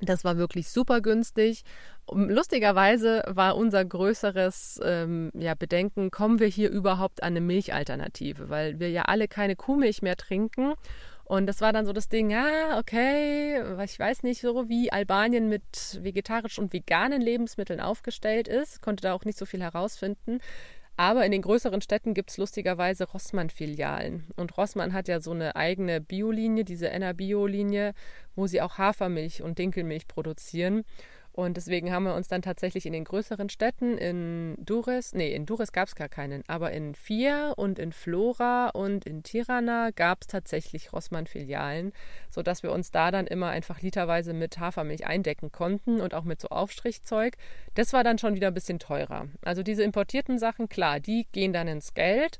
Das 0.00 0.24
war 0.24 0.36
wirklich 0.36 0.68
super 0.68 1.00
günstig. 1.00 1.62
Lustigerweise 2.12 3.22
war 3.26 3.56
unser 3.56 3.84
größeres 3.84 4.80
ähm, 4.84 5.30
ja, 5.34 5.54
Bedenken, 5.54 6.10
kommen 6.10 6.38
wir 6.38 6.48
hier 6.48 6.70
überhaupt 6.70 7.22
an 7.22 7.28
eine 7.28 7.40
Milchalternative, 7.40 8.50
weil 8.50 8.78
wir 8.78 8.90
ja 8.90 9.02
alle 9.02 9.28
keine 9.28 9.56
Kuhmilch 9.56 10.02
mehr 10.02 10.16
trinken. 10.16 10.74
Und 11.24 11.46
das 11.46 11.60
war 11.60 11.72
dann 11.72 11.86
so 11.86 11.92
das 11.92 12.08
Ding, 12.08 12.30
ja, 12.30 12.78
okay, 12.78 13.62
ich 13.82 13.98
weiß 13.98 14.22
nicht 14.24 14.42
so, 14.42 14.68
wie 14.68 14.92
Albanien 14.92 15.48
mit 15.48 15.98
vegetarischen 16.02 16.64
und 16.64 16.72
veganen 16.72 17.22
Lebensmitteln 17.22 17.80
aufgestellt 17.80 18.46
ist, 18.46 18.82
konnte 18.82 19.02
da 19.02 19.14
auch 19.14 19.24
nicht 19.24 19.38
so 19.38 19.46
viel 19.46 19.62
herausfinden. 19.62 20.40
Aber 20.96 21.24
in 21.26 21.32
den 21.32 21.42
größeren 21.42 21.80
Städten 21.80 22.14
gibt 22.14 22.30
es 22.30 22.36
lustigerweise 22.36 23.04
Rossmann-Filialen. 23.04 24.26
Und 24.36 24.56
Rossmann 24.56 24.92
hat 24.92 25.08
ja 25.08 25.20
so 25.20 25.32
eine 25.32 25.56
eigene 25.56 26.00
Biolinie, 26.00 26.64
diese 26.64 26.88
Enna-Bio-Linie, 26.88 27.94
wo 28.36 28.46
sie 28.46 28.62
auch 28.62 28.78
Hafermilch 28.78 29.42
und 29.42 29.58
Dinkelmilch 29.58 30.06
produzieren. 30.06 30.84
Und 31.34 31.56
deswegen 31.56 31.92
haben 31.92 32.04
wir 32.04 32.14
uns 32.14 32.28
dann 32.28 32.42
tatsächlich 32.42 32.86
in 32.86 32.92
den 32.92 33.02
größeren 33.02 33.48
Städten, 33.48 33.98
in 33.98 34.54
Dures, 34.60 35.14
nee, 35.14 35.34
in 35.34 35.46
Dures 35.46 35.72
gab 35.72 35.88
es 35.88 35.96
gar 35.96 36.08
keinen, 36.08 36.44
aber 36.46 36.70
in 36.70 36.94
Fia 36.94 37.50
und 37.50 37.80
in 37.80 37.90
Flora 37.92 38.68
und 38.68 39.04
in 39.04 39.24
Tirana 39.24 39.90
gab 39.90 40.18
es 40.20 40.28
tatsächlich 40.28 40.92
Rossmann-Filialen, 40.92 41.92
sodass 42.30 42.62
wir 42.62 42.70
uns 42.70 42.92
da 42.92 43.10
dann 43.10 43.26
immer 43.26 43.48
einfach 43.48 43.82
literweise 43.82 44.32
mit 44.32 44.60
Hafermilch 44.60 45.08
eindecken 45.08 45.50
konnten 45.50 46.00
und 46.00 46.14
auch 46.14 46.22
mit 46.22 46.40
so 46.40 46.48
Aufstrichzeug. 46.50 47.36
Das 47.74 47.92
war 47.92 48.04
dann 48.04 48.18
schon 48.18 48.36
wieder 48.36 48.48
ein 48.48 48.54
bisschen 48.54 48.78
teurer. 48.78 49.26
Also 49.42 49.64
diese 49.64 49.82
importierten 49.82 50.38
Sachen, 50.38 50.68
klar, 50.68 51.00
die 51.00 51.26
gehen 51.32 51.52
dann 51.52 51.66
ins 51.66 51.94
Geld 51.94 52.38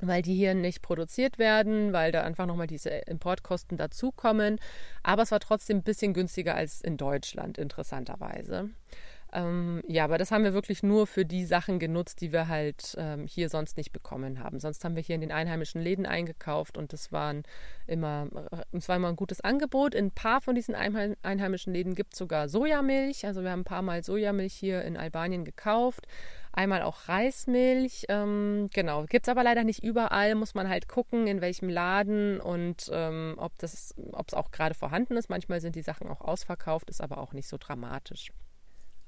weil 0.00 0.22
die 0.22 0.34
hier 0.34 0.54
nicht 0.54 0.82
produziert 0.82 1.38
werden, 1.38 1.92
weil 1.92 2.12
da 2.12 2.22
einfach 2.22 2.46
nochmal 2.46 2.66
diese 2.66 2.90
Importkosten 2.90 3.76
dazukommen. 3.76 4.58
Aber 5.02 5.22
es 5.22 5.30
war 5.30 5.40
trotzdem 5.40 5.78
ein 5.78 5.82
bisschen 5.82 6.14
günstiger 6.14 6.54
als 6.54 6.80
in 6.80 6.96
Deutschland, 6.96 7.58
interessanterweise. 7.58 8.70
Ähm, 9.32 9.82
ja, 9.86 10.04
aber 10.04 10.18
das 10.18 10.32
haben 10.32 10.42
wir 10.42 10.54
wirklich 10.54 10.82
nur 10.82 11.06
für 11.06 11.24
die 11.24 11.44
Sachen 11.44 11.78
genutzt, 11.78 12.20
die 12.20 12.32
wir 12.32 12.48
halt 12.48 12.96
ähm, 12.98 13.26
hier 13.26 13.48
sonst 13.48 13.76
nicht 13.76 13.92
bekommen 13.92 14.42
haben. 14.42 14.58
Sonst 14.58 14.84
haben 14.84 14.96
wir 14.96 15.02
hier 15.02 15.14
in 15.14 15.20
den 15.20 15.30
einheimischen 15.30 15.80
Läden 15.80 16.04
eingekauft 16.04 16.76
und 16.76 16.92
das 16.92 17.12
waren 17.12 17.44
immer, 17.86 18.26
äh, 18.50 18.76
es 18.76 18.88
war 18.88 18.96
immer 18.96 19.08
ein 19.08 19.16
gutes 19.16 19.40
Angebot. 19.40 19.94
In 19.94 20.06
ein 20.06 20.10
paar 20.10 20.40
von 20.40 20.56
diesen 20.56 20.74
einheimischen 20.74 21.72
Läden 21.72 21.94
gibt 21.94 22.14
es 22.14 22.18
sogar 22.18 22.48
Sojamilch. 22.48 23.24
Also 23.24 23.42
wir 23.42 23.52
haben 23.52 23.60
ein 23.60 23.64
paar 23.64 23.82
Mal 23.82 24.02
Sojamilch 24.02 24.54
hier 24.54 24.82
in 24.82 24.96
Albanien 24.96 25.44
gekauft. 25.44 26.06
Einmal 26.52 26.82
auch 26.82 27.08
Reismilch. 27.08 28.06
Ähm, 28.08 28.68
genau, 28.72 29.04
gibt 29.04 29.26
es 29.26 29.30
aber 29.30 29.44
leider 29.44 29.64
nicht 29.64 29.82
überall. 29.84 30.34
Muss 30.34 30.54
man 30.54 30.68
halt 30.68 30.88
gucken, 30.88 31.26
in 31.26 31.40
welchem 31.40 31.68
Laden 31.68 32.40
und 32.40 32.90
ähm, 32.92 33.34
ob 33.38 33.52
es 33.62 33.94
auch 34.32 34.50
gerade 34.50 34.74
vorhanden 34.74 35.16
ist. 35.16 35.30
Manchmal 35.30 35.60
sind 35.60 35.76
die 35.76 35.82
Sachen 35.82 36.08
auch 36.08 36.20
ausverkauft, 36.20 36.90
ist 36.90 37.00
aber 37.00 37.18
auch 37.18 37.32
nicht 37.32 37.48
so 37.48 37.56
dramatisch. 37.58 38.32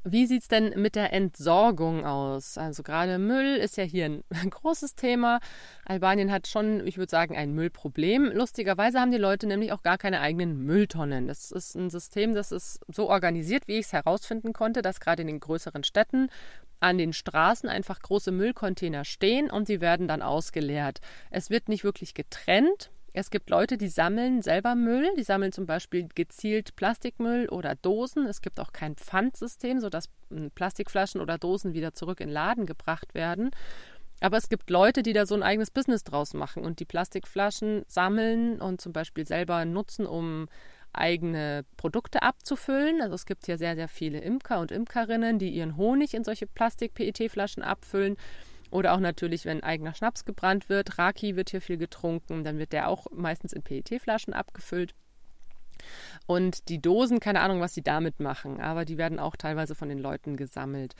Wie 0.04 0.26
sieht 0.26 0.42
es 0.42 0.48
denn 0.48 0.80
mit 0.80 0.96
der 0.96 1.12
Entsorgung 1.12 2.04
aus? 2.04 2.58
Also 2.58 2.82
gerade 2.82 3.18
Müll 3.18 3.54
ist 3.54 3.76
ja 3.76 3.84
hier 3.84 4.06
ein 4.06 4.24
großes 4.50 4.96
Thema. 4.96 5.38
Albanien 5.84 6.32
hat 6.32 6.48
schon, 6.48 6.84
ich 6.86 6.98
würde 6.98 7.10
sagen, 7.10 7.36
ein 7.36 7.54
Müllproblem. 7.54 8.32
Lustigerweise 8.32 9.00
haben 9.00 9.12
die 9.12 9.18
Leute 9.18 9.46
nämlich 9.46 9.70
auch 9.70 9.82
gar 9.82 9.98
keine 9.98 10.20
eigenen 10.20 10.58
Mülltonnen. 10.64 11.28
Das 11.28 11.52
ist 11.52 11.76
ein 11.76 11.88
System, 11.88 12.34
das 12.34 12.50
ist 12.50 12.80
so 12.88 13.08
organisiert, 13.08 13.68
wie 13.68 13.78
ich 13.78 13.86
es 13.86 13.92
herausfinden 13.92 14.52
konnte, 14.52 14.82
dass 14.82 14.98
gerade 14.98 15.22
in 15.22 15.28
den 15.28 15.40
größeren 15.40 15.84
Städten 15.84 16.30
an 16.80 16.98
den 16.98 17.12
Straßen 17.12 17.68
einfach 17.68 18.00
große 18.00 18.32
Müllcontainer 18.32 19.04
stehen 19.04 19.50
und 19.52 19.68
sie 19.68 19.80
werden 19.80 20.08
dann 20.08 20.20
ausgeleert. 20.20 20.98
Es 21.30 21.48
wird 21.48 21.68
nicht 21.68 21.84
wirklich 21.84 22.14
getrennt. 22.14 22.90
Es 23.14 23.30
gibt 23.30 23.50
Leute, 23.50 23.76
die 23.76 23.88
sammeln 23.88 24.40
selber 24.42 24.74
Müll. 24.74 25.08
Die 25.18 25.22
sammeln 25.22 25.52
zum 25.52 25.66
Beispiel 25.66 26.08
gezielt 26.14 26.76
Plastikmüll 26.76 27.48
oder 27.48 27.74
Dosen. 27.74 28.26
Es 28.26 28.40
gibt 28.40 28.58
auch 28.58 28.72
kein 28.72 28.96
Pfandsystem, 28.96 29.80
sodass 29.80 30.08
hm, 30.30 30.50
Plastikflaschen 30.52 31.20
oder 31.20 31.36
Dosen 31.38 31.74
wieder 31.74 31.92
zurück 31.92 32.20
in 32.20 32.30
Laden 32.30 32.64
gebracht 32.64 33.14
werden. 33.14 33.50
Aber 34.20 34.36
es 34.36 34.48
gibt 34.48 34.70
Leute, 34.70 35.02
die 35.02 35.12
da 35.12 35.26
so 35.26 35.34
ein 35.34 35.42
eigenes 35.42 35.70
Business 35.70 36.04
draus 36.04 36.32
machen 36.32 36.64
und 36.64 36.78
die 36.78 36.84
Plastikflaschen 36.84 37.84
sammeln 37.88 38.60
und 38.60 38.80
zum 38.80 38.92
Beispiel 38.92 39.26
selber 39.26 39.64
nutzen, 39.64 40.06
um 40.06 40.48
eigene 40.92 41.64
Produkte 41.76 42.22
abzufüllen. 42.22 43.02
Also 43.02 43.14
es 43.14 43.26
gibt 43.26 43.46
hier 43.46 43.58
sehr, 43.58 43.74
sehr 43.74 43.88
viele 43.88 44.20
Imker 44.20 44.60
und 44.60 44.70
Imkerinnen, 44.70 45.38
die 45.38 45.50
ihren 45.50 45.76
Honig 45.76 46.14
in 46.14 46.24
solche 46.24 46.46
Plastik-PET-Flaschen 46.46 47.62
abfüllen. 47.62 48.16
Oder 48.72 48.94
auch 48.94 49.00
natürlich, 49.00 49.44
wenn 49.44 49.62
eigener 49.62 49.94
Schnaps 49.94 50.24
gebrannt 50.24 50.70
wird. 50.70 50.98
Raki 50.98 51.36
wird 51.36 51.50
hier 51.50 51.60
viel 51.60 51.76
getrunken, 51.76 52.42
dann 52.42 52.58
wird 52.58 52.72
der 52.72 52.88
auch 52.88 53.06
meistens 53.12 53.52
in 53.52 53.62
PET-Flaschen 53.62 54.32
abgefüllt. 54.32 54.94
Und 56.26 56.70
die 56.70 56.80
Dosen, 56.80 57.20
keine 57.20 57.40
Ahnung, 57.40 57.60
was 57.60 57.74
sie 57.74 57.82
damit 57.82 58.18
machen, 58.18 58.60
aber 58.60 58.86
die 58.86 58.96
werden 58.96 59.18
auch 59.18 59.36
teilweise 59.36 59.74
von 59.74 59.90
den 59.90 59.98
Leuten 59.98 60.38
gesammelt. 60.38 60.94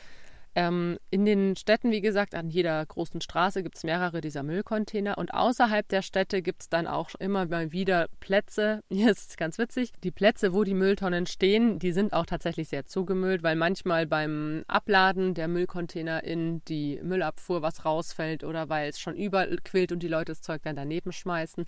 Ähm, 0.55 0.99
in 1.11 1.25
den 1.25 1.57
Städten, 1.57 1.93
wie 1.93 2.03
gesagt, 2.03 2.35
an 2.35 2.51
jeder 2.51 2.85
großen 2.85 3.23
Straße 3.23 3.63
gibt 3.63 3.77
es 3.77 3.85
mehrere 3.85 4.21
dieser 4.21 4.43
Müllcontainer 4.43 5.17
und 5.17 5.33
außerhalb 5.33 5.89
der 5.89 6.03
Städte 6.03 6.43
gibt 6.43 6.63
es 6.63 6.69
dann 6.69 6.87
auch 6.87 7.11
immer 7.19 7.47
mal 7.47 7.73
wieder 7.73 8.09
Plätze. 8.21 8.83
Hier 8.91 9.11
ist 9.11 9.39
ganz 9.39 9.57
witzig. 9.57 9.93
Die 10.05 10.11
Plätze, 10.11 10.53
wo 10.53 10.65
die 10.65 10.75
Mülltonnen 10.75 11.27
stehen, 11.27 11.79
die 11.79 11.93
sind 11.93 12.13
auch 12.13 12.27
tatsächlich 12.27 12.69
sehr 12.69 12.85
zugemüllt, 12.85 13.43
weil 13.43 13.57
manchmal 13.57 14.07
beim 14.07 14.65
Abladen 14.69 15.33
der 15.33 15.49
Müllcontainer 15.49 16.23
in 16.25 16.63
die 16.67 17.01
Müllabfuhr 17.03 17.63
was 17.63 17.87
rausfällt 17.87 18.45
oder 18.45 18.69
weil 18.69 18.91
es 18.91 19.01
schon 19.01 19.17
überquillt 19.17 19.91
und 19.91 20.03
die 20.03 20.09
Leute 20.09 20.33
das 20.33 20.43
Zeug 20.43 20.63
dann 20.63 20.77
daneben 20.77 21.13
schmeißen. 21.13 21.65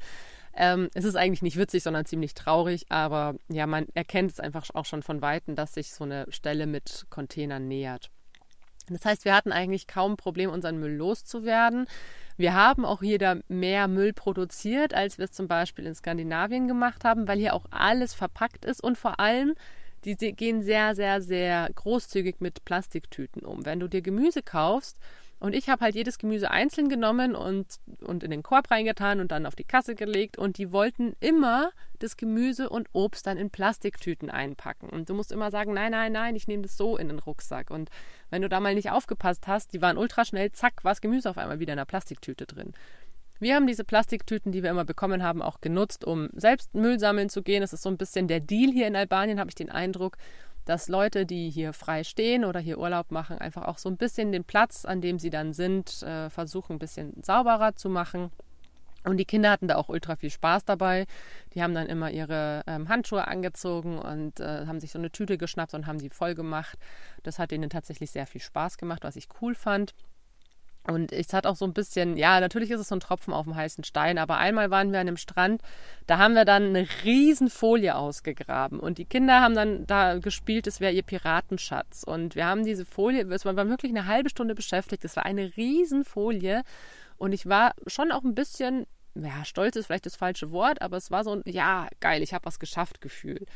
Ähm, 0.57 0.88
es 0.95 1.05
ist 1.05 1.17
eigentlich 1.17 1.43
nicht 1.43 1.57
witzig, 1.57 1.83
sondern 1.83 2.05
ziemlich 2.05 2.35
traurig, 2.35 2.87
aber 2.91 3.35
ja, 3.49 3.67
man 3.67 3.87
erkennt 3.95 4.31
es 4.31 4.41
einfach 4.41 4.67
auch 4.75 4.85
schon 4.85 5.03
von 5.03 5.23
Weitem, 5.23 5.57
dass 5.57 5.75
sich 5.75 5.93
so 5.93 6.05
eine 6.05 6.26
Stelle 6.29 6.67
mit 6.67 7.07
Containern 7.11 7.67
nähert. 7.67 8.11
Das 8.88 9.05
heißt, 9.05 9.25
wir 9.25 9.35
hatten 9.35 9.53
eigentlich 9.53 9.87
kaum 9.87 10.17
Problem, 10.17 10.50
unseren 10.50 10.79
Müll 10.79 10.95
loszuwerden. 10.95 11.87
Wir 12.37 12.55
haben 12.55 12.85
auch 12.85 13.00
hier 13.00 13.19
da 13.19 13.37
mehr 13.49 13.88
Müll 13.88 14.12
produziert, 14.12 14.93
als 14.93 15.19
wir 15.19 15.26
es 15.26 15.33
zum 15.33 15.47
Beispiel 15.49 15.87
in 15.87 15.95
Skandinavien 15.95 16.67
gemacht 16.67 17.05
haben, 17.05 17.29
weil 17.29 17.38
hier 17.38 17.55
auch 17.55 17.67
alles 17.71 18.12
verpackt 18.12 18.64
ist 18.64 18.83
und 18.83 18.99
vor 18.99 19.21
allem, 19.21 19.55
die 20.05 20.17
gehen 20.17 20.62
sehr, 20.62 20.95
sehr, 20.95 21.23
sehr 21.23 21.71
großzügig 21.75 22.37
mit 22.41 22.64
Plastiktüten 22.64 23.43
um. 23.43 23.64
Wenn 23.64 23.81
du 23.81 23.88
dir 23.88 24.03
Gemüse 24.03 24.43
kaufst, 24.43 24.99
und 25.41 25.55
ich 25.55 25.69
habe 25.69 25.85
halt 25.85 25.95
jedes 25.95 26.19
Gemüse 26.19 26.50
einzeln 26.50 26.88
genommen 26.88 27.35
und, 27.35 27.67
und 28.00 28.23
in 28.23 28.31
den 28.31 28.43
Korb 28.43 28.71
reingetan 28.71 29.21
und 29.21 29.31
dann 29.31 29.47
auf 29.47 29.55
die 29.55 29.64
Kasse 29.64 29.95
gelegt. 29.95 30.38
Und 30.38 30.59
die 30.59 30.73
wollten 30.73 31.14
immer 31.21 31.71
das 31.99 32.17
Gemüse 32.17 32.71
und 32.71 32.88
Obst 32.93 33.26
dann 33.26 33.37
in 33.37 33.50
Plastiktüten 33.50 34.31
einpacken. 34.31 34.88
Und 34.88 35.11
du 35.11 35.14
musst 35.14 35.33
immer 35.33 35.50
sagen, 35.50 35.75
nein, 35.75 35.93
nein, 35.93 36.12
nein, 36.12 36.37
ich 36.37 36.47
nehme 36.47 36.62
das 36.62 36.76
so 36.76 36.97
in 36.97 37.09
den 37.09 37.19
Rucksack. 37.19 37.71
Und 37.71 37.91
wenn 38.31 38.43
du 38.43 38.49
da 38.49 38.61
mal 38.61 38.75
nicht 38.75 38.91
aufgepasst 38.91 39.47
hast, 39.47 39.75
die 39.75 39.83
waren 39.83 39.99
ultra 39.99 40.25
schnell, 40.25 40.50
zack, 40.53 40.83
war 40.85 40.93
das 40.93 41.00
Gemüse 41.00 41.29
auf 41.29 41.38
einmal 41.38 41.61
wieder 41.61 41.75
in 41.75 41.79
der 41.79 41.85
Plastiktüte 41.85 42.47
drin. 42.47 42.73
Wir 43.41 43.57
haben 43.57 43.67
diese 43.67 43.85
Plastiktüten, 43.85 44.53
die 44.53 44.62
wir 44.62 44.71
immer 44.71 44.85
bekommen 44.85 45.23
haben, 45.23 45.43
auch 45.43 45.61
genutzt, 45.61 46.05
um 46.05 46.31
selbst 46.33 46.75
Müll 46.75 46.99
sammeln 46.99 47.29
zu 47.29 47.43
gehen. 47.43 47.61
Das 47.61 47.73
ist 47.73 47.83
so 47.83 47.91
ein 47.91 47.99
bisschen 47.99 48.29
der 48.29 48.41
Deal 48.41 48.73
hier 48.73 48.87
in 48.87 48.97
Albanien, 48.97 49.41
habe 49.41 49.50
ich 49.50 49.57
den 49.57 49.71
Eindruck 49.71 50.17
dass 50.64 50.88
Leute, 50.88 51.26
die 51.26 51.50
hier 51.50 51.73
frei 51.73 52.04
stehen 52.04 52.44
oder 52.44 52.61
hier 52.61 52.78
Urlaub 52.78 53.11
machen, 53.11 53.38
einfach 53.38 53.64
auch 53.64 53.78
so 53.78 53.88
ein 53.88 53.97
bisschen 53.97 54.33
den 54.33 54.44
Platz, 54.44 54.85
an 54.85 55.00
dem 55.00 55.18
sie 55.18 55.30
dann 55.30 55.52
sind, 55.52 56.02
äh, 56.02 56.30
versuchen 56.30 56.76
ein 56.76 56.78
bisschen 56.78 57.23
sauberer 57.23 57.76
zu 57.76 57.88
machen. 57.88 58.30
Und 59.04 59.18
die 59.18 59.26
Kinder 59.26 59.50
hatten 59.50 59.68
da 59.68 59.76
auch 59.76 59.90
ultra 59.90 60.16
viel 60.16 60.30
Spaß 60.30 60.64
dabei. 60.64 61.06
Die 61.52 61.62
haben 61.62 61.75
dann 61.75 61.88
immer 61.88 62.11
ihre 62.11 62.62
ähm, 62.66 62.88
Handschuhe 62.88 63.28
angezogen 63.28 63.99
und 63.99 64.40
äh, 64.40 64.66
haben 64.66 64.80
sich 64.80 64.92
so 64.92 64.99
eine 64.99 65.11
Tüte 65.11 65.37
geschnappt 65.37 65.75
und 65.75 65.87
haben 65.87 65.99
die 65.99 66.09
voll 66.09 66.35
gemacht. 66.35 66.78
Das 67.23 67.38
hat 67.38 67.52
ihnen 67.52 67.68
tatsächlich 67.68 68.11
sehr 68.11 68.26
viel 68.26 68.40
Spaß 68.40 68.78
gemacht, 68.78 69.04
was 69.04 69.16
ich 69.16 69.28
cool 69.42 69.54
fand. 69.54 69.94
Und 70.87 71.12
es 71.12 71.33
hat 71.33 71.47
auch 71.47 71.57
so 71.57 71.64
ein 71.64 71.73
bisschen, 71.73 72.19
ja, 72.19 72.41
natürlich 72.41 72.71
ist 72.71 72.81
es 72.81 72.88
so 72.88 72.97
ein 72.97 73.00
Tropfen 73.00 73.33
auf 73.33 73.45
dem 73.45 73.57
heißen 73.57 73.85
Stein, 73.85 74.19
aber 74.19 74.37
einmal 74.37 74.71
waren 74.71 74.93
wir 74.93 75.00
an 75.00 75.09
einem 75.09 75.17
Strand, 75.17 75.62
da 76.07 76.19
haben 76.19 76.35
wir 76.35 76.45
dann 76.45 76.64
eine 76.64 76.87
riesen 77.05 77.49
Folie 77.49 77.97
ausgegraben 77.97 78.81
und 78.81 78.99
die 78.99 79.07
Kinder 79.07 79.41
haben 79.41 79.55
dann 79.55 79.87
da 79.87 80.19
gespielt, 80.19 80.67
es 80.67 80.81
wäre 80.81 80.93
ihr 80.93 81.03
Piratenschatz. 81.03 82.03
Und 82.03 82.37
wir 82.37 82.45
haben 82.47 82.64
diese 82.64 82.85
Folie, 82.85 83.26
es 83.33 83.47
war 83.47 83.57
wirklich 83.57 83.93
eine 83.93 84.07
halbe 84.07 84.29
Stunde 84.29 84.55
beschäftigt, 84.55 85.05
es 85.07 85.17
war 85.17 85.25
eine 85.25 85.57
riesen 85.57 86.05
Folie 86.05 86.62
und 87.17 87.33
ich 87.33 87.47
war 87.47 87.75
schon 87.87 88.12
auch 88.12 88.23
ein 88.23 88.35
bisschen, 88.35 88.87
ja, 89.14 89.43
stolz 89.47 89.76
ist 89.76 89.87
vielleicht 89.87 90.05
das 90.05 90.17
falsche 90.17 90.50
Wort, 90.50 90.83
aber 90.83 90.99
es 90.99 91.11
war 91.11 91.25
so 91.25 91.33
ein, 91.33 91.43
ja, 91.47 91.88
geil, 92.00 92.23
ich 92.23 92.35
habe 92.35 92.45
was 92.45 92.59
geschafft 92.59 93.00
Gefühl. 93.00 93.47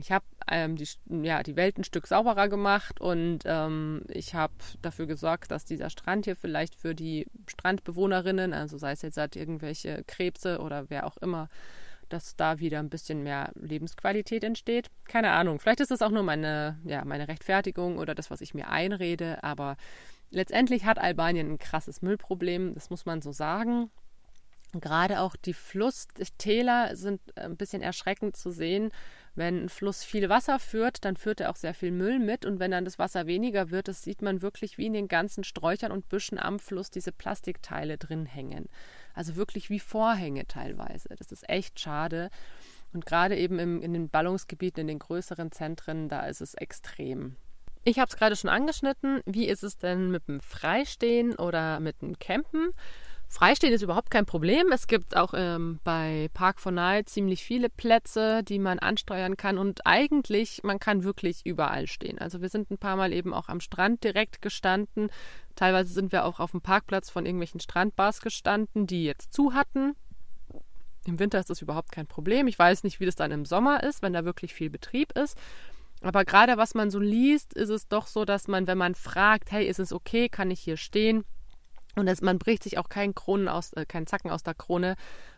Ich 0.00 0.10
habe 0.10 0.24
ähm, 0.50 0.76
die, 0.76 0.88
ja, 1.22 1.42
die 1.42 1.56
Welt 1.56 1.78
ein 1.78 1.84
Stück 1.84 2.06
sauberer 2.06 2.48
gemacht 2.48 3.00
und 3.00 3.40
ähm, 3.44 4.02
ich 4.08 4.34
habe 4.34 4.54
dafür 4.82 5.06
gesorgt, 5.06 5.50
dass 5.50 5.64
dieser 5.64 5.90
Strand 5.90 6.24
hier 6.24 6.36
vielleicht 6.36 6.74
für 6.74 6.94
die 6.94 7.26
Strandbewohnerinnen, 7.46 8.52
also 8.52 8.78
sei 8.78 8.92
es 8.92 9.02
jetzt 9.02 9.18
halt 9.18 9.36
irgendwelche 9.36 10.02
Krebse 10.06 10.60
oder 10.60 10.88
wer 10.88 11.06
auch 11.06 11.16
immer, 11.18 11.48
dass 12.08 12.34
da 12.36 12.58
wieder 12.58 12.80
ein 12.80 12.90
bisschen 12.90 13.22
mehr 13.22 13.52
Lebensqualität 13.54 14.42
entsteht. 14.42 14.90
Keine 15.06 15.30
Ahnung, 15.30 15.60
vielleicht 15.60 15.80
ist 15.80 15.90
das 15.90 16.02
auch 16.02 16.10
nur 16.10 16.24
meine, 16.24 16.78
ja, 16.84 17.04
meine 17.04 17.28
Rechtfertigung 17.28 17.98
oder 17.98 18.14
das, 18.14 18.30
was 18.30 18.40
ich 18.40 18.54
mir 18.54 18.68
einrede, 18.68 19.42
aber 19.44 19.76
letztendlich 20.30 20.84
hat 20.84 20.98
Albanien 20.98 21.52
ein 21.52 21.58
krasses 21.58 22.02
Müllproblem, 22.02 22.74
das 22.74 22.90
muss 22.90 23.06
man 23.06 23.22
so 23.22 23.32
sagen. 23.32 23.90
Gerade 24.72 25.20
auch 25.20 25.34
die 25.34 25.54
Flusstäler 25.54 26.94
sind 26.94 27.20
ein 27.36 27.56
bisschen 27.56 27.82
erschreckend 27.82 28.36
zu 28.36 28.50
sehen 28.50 28.92
wenn 29.34 29.64
ein 29.64 29.68
Fluss 29.68 30.04
viel 30.04 30.28
Wasser 30.28 30.58
führt, 30.58 31.04
dann 31.04 31.16
führt 31.16 31.40
er 31.40 31.50
auch 31.50 31.56
sehr 31.56 31.74
viel 31.74 31.92
Müll 31.92 32.18
mit. 32.18 32.44
Und 32.44 32.58
wenn 32.58 32.70
dann 32.70 32.84
das 32.84 32.98
Wasser 32.98 33.26
weniger 33.26 33.70
wird, 33.70 33.88
das 33.88 34.02
sieht 34.02 34.22
man 34.22 34.42
wirklich 34.42 34.78
wie 34.78 34.86
in 34.86 34.92
den 34.92 35.08
ganzen 35.08 35.44
Sträuchern 35.44 35.92
und 35.92 36.08
Büschen 36.08 36.38
am 36.38 36.58
Fluss 36.58 36.90
diese 36.90 37.12
Plastikteile 37.12 37.96
drin 37.96 38.26
hängen. 38.26 38.68
Also 39.14 39.36
wirklich 39.36 39.70
wie 39.70 39.80
Vorhänge 39.80 40.46
teilweise. 40.46 41.10
Das 41.16 41.32
ist 41.32 41.48
echt 41.48 41.78
schade. 41.78 42.30
Und 42.92 43.06
gerade 43.06 43.36
eben 43.36 43.58
im, 43.58 43.82
in 43.82 43.92
den 43.92 44.08
Ballungsgebieten, 44.08 44.82
in 44.82 44.88
den 44.88 44.98
größeren 44.98 45.52
Zentren, 45.52 46.08
da 46.08 46.26
ist 46.26 46.40
es 46.40 46.54
extrem. 46.54 47.36
Ich 47.84 47.98
habe 47.98 48.08
es 48.08 48.16
gerade 48.16 48.36
schon 48.36 48.50
angeschnitten. 48.50 49.22
Wie 49.24 49.46
ist 49.46 49.62
es 49.62 49.78
denn 49.78 50.10
mit 50.10 50.28
dem 50.28 50.40
Freistehen 50.40 51.36
oder 51.36 51.80
mit 51.80 52.02
dem 52.02 52.18
Campen? 52.18 52.70
Freistehen 53.32 53.72
ist 53.72 53.82
überhaupt 53.82 54.10
kein 54.10 54.26
Problem. 54.26 54.72
Es 54.72 54.88
gibt 54.88 55.16
auch 55.16 55.34
ähm, 55.36 55.78
bei 55.84 56.28
Park 56.34 56.60
for 56.60 56.72
Night 56.72 57.08
ziemlich 57.08 57.44
viele 57.44 57.68
Plätze, 57.68 58.42
die 58.42 58.58
man 58.58 58.80
ansteuern 58.80 59.36
kann. 59.36 59.56
Und 59.56 59.86
eigentlich, 59.86 60.62
man 60.64 60.80
kann 60.80 61.04
wirklich 61.04 61.46
überall 61.46 61.86
stehen. 61.86 62.18
Also 62.18 62.42
wir 62.42 62.48
sind 62.48 62.72
ein 62.72 62.78
paar 62.78 62.96
Mal 62.96 63.12
eben 63.12 63.32
auch 63.32 63.48
am 63.48 63.60
Strand 63.60 64.02
direkt 64.02 64.42
gestanden. 64.42 65.10
Teilweise 65.54 65.92
sind 65.92 66.10
wir 66.10 66.24
auch 66.24 66.40
auf 66.40 66.50
dem 66.50 66.60
Parkplatz 66.60 67.08
von 67.08 67.24
irgendwelchen 67.24 67.60
Strandbars 67.60 68.20
gestanden, 68.20 68.88
die 68.88 69.04
jetzt 69.04 69.32
zu 69.32 69.54
hatten. 69.54 69.94
Im 71.06 71.20
Winter 71.20 71.38
ist 71.38 71.50
das 71.50 71.62
überhaupt 71.62 71.92
kein 71.92 72.08
Problem. 72.08 72.48
Ich 72.48 72.58
weiß 72.58 72.82
nicht, 72.82 72.98
wie 72.98 73.06
das 73.06 73.14
dann 73.14 73.30
im 73.30 73.44
Sommer 73.44 73.84
ist, 73.84 74.02
wenn 74.02 74.12
da 74.12 74.24
wirklich 74.24 74.54
viel 74.54 74.70
Betrieb 74.70 75.16
ist. 75.16 75.38
Aber 76.02 76.24
gerade 76.24 76.56
was 76.56 76.74
man 76.74 76.90
so 76.90 76.98
liest, 76.98 77.54
ist 77.54 77.70
es 77.70 77.86
doch 77.86 78.08
so, 78.08 78.24
dass 78.24 78.48
man, 78.48 78.66
wenn 78.66 78.78
man 78.78 78.96
fragt, 78.96 79.52
hey, 79.52 79.68
ist 79.68 79.78
es 79.78 79.92
okay, 79.92 80.28
kann 80.28 80.50
ich 80.50 80.58
hier 80.58 80.76
stehen, 80.76 81.24
und 81.96 82.06
das, 82.06 82.20
man 82.20 82.38
bricht 82.38 82.62
sich 82.62 82.78
auch 82.78 82.88
keinen 82.88 83.14
Kronen 83.14 83.48
aus, 83.48 83.72
äh, 83.72 83.84
keinen 83.86 84.06
Zacken 84.06 84.30
aus 84.30 84.42
der 84.42 84.54
Krone, 84.54 84.96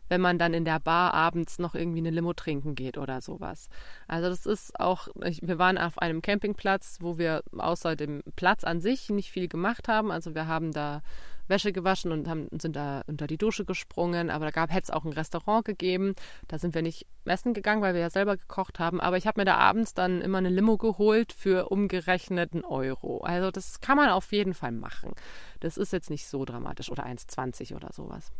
wenn 0.08 0.20
man 0.20 0.38
dann 0.38 0.52
in 0.52 0.64
der 0.64 0.78
Bar 0.78 1.14
abends 1.14 1.58
noch 1.58 1.74
irgendwie 1.74 2.00
eine 2.00 2.10
Limo 2.10 2.34
trinken 2.34 2.74
geht 2.74 2.98
oder 2.98 3.20
sowas. 3.20 3.68
Also 4.08 4.28
das 4.28 4.44
ist 4.44 4.78
auch, 4.78 5.08
ich, 5.24 5.40
wir 5.42 5.58
waren 5.58 5.78
auf 5.78 5.98
einem 5.98 6.20
Campingplatz, 6.20 6.98
wo 7.00 7.16
wir 7.16 7.42
außer 7.56 7.96
dem 7.96 8.22
Platz 8.36 8.64
an 8.64 8.80
sich 8.80 9.08
nicht 9.08 9.30
viel 9.30 9.48
gemacht 9.48 9.88
haben. 9.88 10.10
Also 10.10 10.34
wir 10.34 10.46
haben 10.46 10.72
da 10.72 11.00
Wäsche 11.52 11.72
gewaschen 11.72 12.10
und 12.10 12.28
haben, 12.28 12.48
sind 12.58 12.74
da 12.74 13.02
unter 13.06 13.28
die 13.28 13.38
Dusche 13.38 13.64
gesprungen. 13.64 14.30
Aber 14.30 14.50
da 14.50 14.62
hätte 14.68 14.84
es 14.84 14.90
auch 14.90 15.04
ein 15.04 15.12
Restaurant 15.12 15.64
gegeben. 15.64 16.14
Da 16.48 16.58
sind 16.58 16.74
wir 16.74 16.82
nicht 16.82 17.06
essen 17.24 17.54
gegangen, 17.54 17.82
weil 17.82 17.94
wir 17.94 18.00
ja 18.00 18.10
selber 18.10 18.36
gekocht 18.36 18.80
haben. 18.80 19.00
Aber 19.00 19.16
ich 19.16 19.26
habe 19.26 19.40
mir 19.40 19.44
da 19.44 19.56
abends 19.56 19.94
dann 19.94 20.20
immer 20.20 20.38
eine 20.38 20.48
Limo 20.48 20.78
geholt 20.78 21.32
für 21.32 21.68
umgerechnet 21.68 22.54
einen 22.54 22.64
Euro. 22.64 23.18
Also 23.18 23.50
das 23.50 23.80
kann 23.80 23.96
man 23.96 24.08
auf 24.08 24.32
jeden 24.32 24.54
Fall 24.54 24.72
machen. 24.72 25.12
Das 25.60 25.76
ist 25.76 25.92
jetzt 25.92 26.10
nicht 26.10 26.26
so 26.26 26.44
dramatisch. 26.44 26.90
Oder 26.90 27.06
1,20 27.06 27.76
oder 27.76 27.90
sowas. 27.92 28.32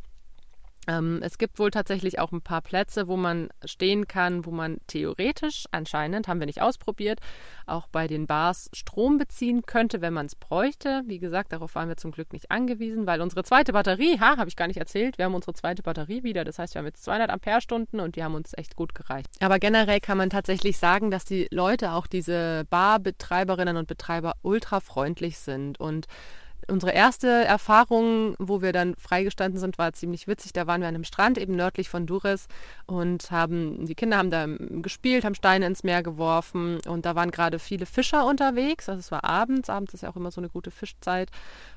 Ähm, 0.88 1.20
es 1.22 1.38
gibt 1.38 1.58
wohl 1.58 1.70
tatsächlich 1.70 2.18
auch 2.18 2.32
ein 2.32 2.42
paar 2.42 2.60
Plätze, 2.60 3.06
wo 3.06 3.16
man 3.16 3.50
stehen 3.64 4.08
kann, 4.08 4.44
wo 4.44 4.50
man 4.50 4.78
theoretisch 4.88 5.66
anscheinend, 5.70 6.26
haben 6.26 6.40
wir 6.40 6.46
nicht 6.46 6.60
ausprobiert, 6.60 7.20
auch 7.66 7.86
bei 7.86 8.08
den 8.08 8.26
Bars 8.26 8.68
Strom 8.72 9.18
beziehen 9.18 9.62
könnte, 9.62 10.00
wenn 10.00 10.12
man 10.12 10.26
es 10.26 10.34
bräuchte. 10.34 11.02
Wie 11.06 11.20
gesagt, 11.20 11.52
darauf 11.52 11.74
waren 11.76 11.88
wir 11.88 11.96
zum 11.96 12.10
Glück 12.10 12.32
nicht 12.32 12.50
angewiesen, 12.50 13.06
weil 13.06 13.20
unsere 13.20 13.44
zweite 13.44 13.72
Batterie, 13.72 14.18
ha, 14.18 14.36
habe 14.36 14.48
ich 14.48 14.56
gar 14.56 14.66
nicht 14.66 14.78
erzählt, 14.78 15.18
wir 15.18 15.26
haben 15.26 15.34
unsere 15.34 15.54
zweite 15.54 15.82
Batterie 15.82 16.24
wieder. 16.24 16.44
Das 16.44 16.58
heißt, 16.58 16.74
wir 16.74 16.80
haben 16.80 16.86
jetzt 16.86 17.04
200 17.04 17.30
Ampere-Stunden 17.30 18.00
und 18.00 18.16
die 18.16 18.24
haben 18.24 18.34
uns 18.34 18.52
echt 18.56 18.74
gut 18.74 18.94
gereicht. 18.94 19.28
Aber 19.40 19.58
generell 19.58 20.00
kann 20.00 20.18
man 20.18 20.30
tatsächlich 20.30 20.78
sagen, 20.78 21.10
dass 21.10 21.24
die 21.24 21.46
Leute, 21.50 21.92
auch 21.92 22.08
diese 22.08 22.64
Barbetreiberinnen 22.70 23.76
und 23.76 23.86
Betreiber, 23.86 24.34
ultra 24.42 24.80
freundlich 24.80 25.38
sind 25.38 25.78
und 25.78 26.06
Unsere 26.69 26.92
erste 26.92 27.28
Erfahrung, 27.28 28.35
wo 28.38 28.62
wir 28.62 28.73
dann 28.73 28.95
freigestanden 28.97 29.61
sind, 29.61 29.78
war 29.78 29.92
ziemlich 29.92 30.28
witzig. 30.28 30.52
Da 30.52 30.66
waren 30.66 30.81
wir 30.81 30.88
an 30.88 30.95
einem 30.95 31.04
Strand 31.04 31.38
eben 31.38 31.57
nördlich 31.57 31.88
von 31.88 32.07
Dures 32.07 32.47
und 32.87 33.31
haben, 33.31 33.87
die 33.87 33.95
Kinder 33.95 34.19
haben 34.19 34.31
da 34.31 34.47
gespielt, 34.47 35.25
haben 35.25 35.35
Steine 35.35 35.66
ins 35.66 35.83
Meer 35.83 36.02
geworfen 36.02 36.78
und 36.87 37.04
da 37.07 37.14
waren 37.14 37.31
gerade 37.31 37.59
viele 37.59 37.87
Fischer 37.87 38.26
unterwegs. 38.26 38.88
Also 38.88 39.00
es 39.00 39.11
war 39.11 39.25
abends, 39.25 39.69
abends 39.71 39.95
ist 39.95 40.02
ja 40.02 40.11
auch 40.11 40.16
immer 40.16 40.31
so 40.31 40.40
eine 40.40 40.49
gute 40.49 40.71
Fischzeit. 40.71 41.31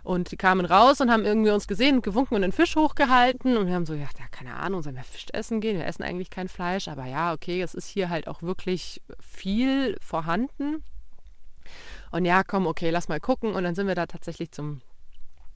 Und 0.03 0.31
die 0.31 0.37
kamen 0.37 0.65
raus 0.65 1.01
und 1.01 1.11
haben 1.11 1.25
irgendwie 1.25 1.51
uns 1.51 1.67
gesehen 1.67 1.97
und 1.97 2.03
gewunken 2.03 2.35
und 2.35 2.41
den 2.41 2.51
Fisch 2.51 2.75
hochgehalten 2.75 3.57
und 3.57 3.67
wir 3.67 3.73
haben 3.73 3.85
so, 3.85 3.93
ja, 3.93 4.07
keine 4.31 4.55
Ahnung, 4.55 4.83
sollen 4.83 4.95
wir 4.95 5.03
Fisch 5.03 5.25
essen 5.33 5.61
gehen? 5.61 5.77
Wir 5.77 5.85
essen 5.85 6.03
eigentlich 6.03 6.29
kein 6.29 6.47
Fleisch, 6.47 6.87
aber 6.87 7.05
ja, 7.05 7.33
okay, 7.33 7.61
es 7.61 7.73
ist 7.73 7.87
hier 7.87 8.09
halt 8.09 8.27
auch 8.27 8.41
wirklich 8.41 9.01
viel 9.19 9.97
vorhanden. 10.01 10.83
Und 12.11 12.25
ja, 12.25 12.43
komm, 12.43 12.67
okay, 12.67 12.89
lass 12.89 13.07
mal 13.07 13.19
gucken. 13.19 13.53
Und 13.53 13.63
dann 13.63 13.75
sind 13.75 13.87
wir 13.87 13.95
da 13.95 14.05
tatsächlich 14.05 14.51
zum 14.51 14.81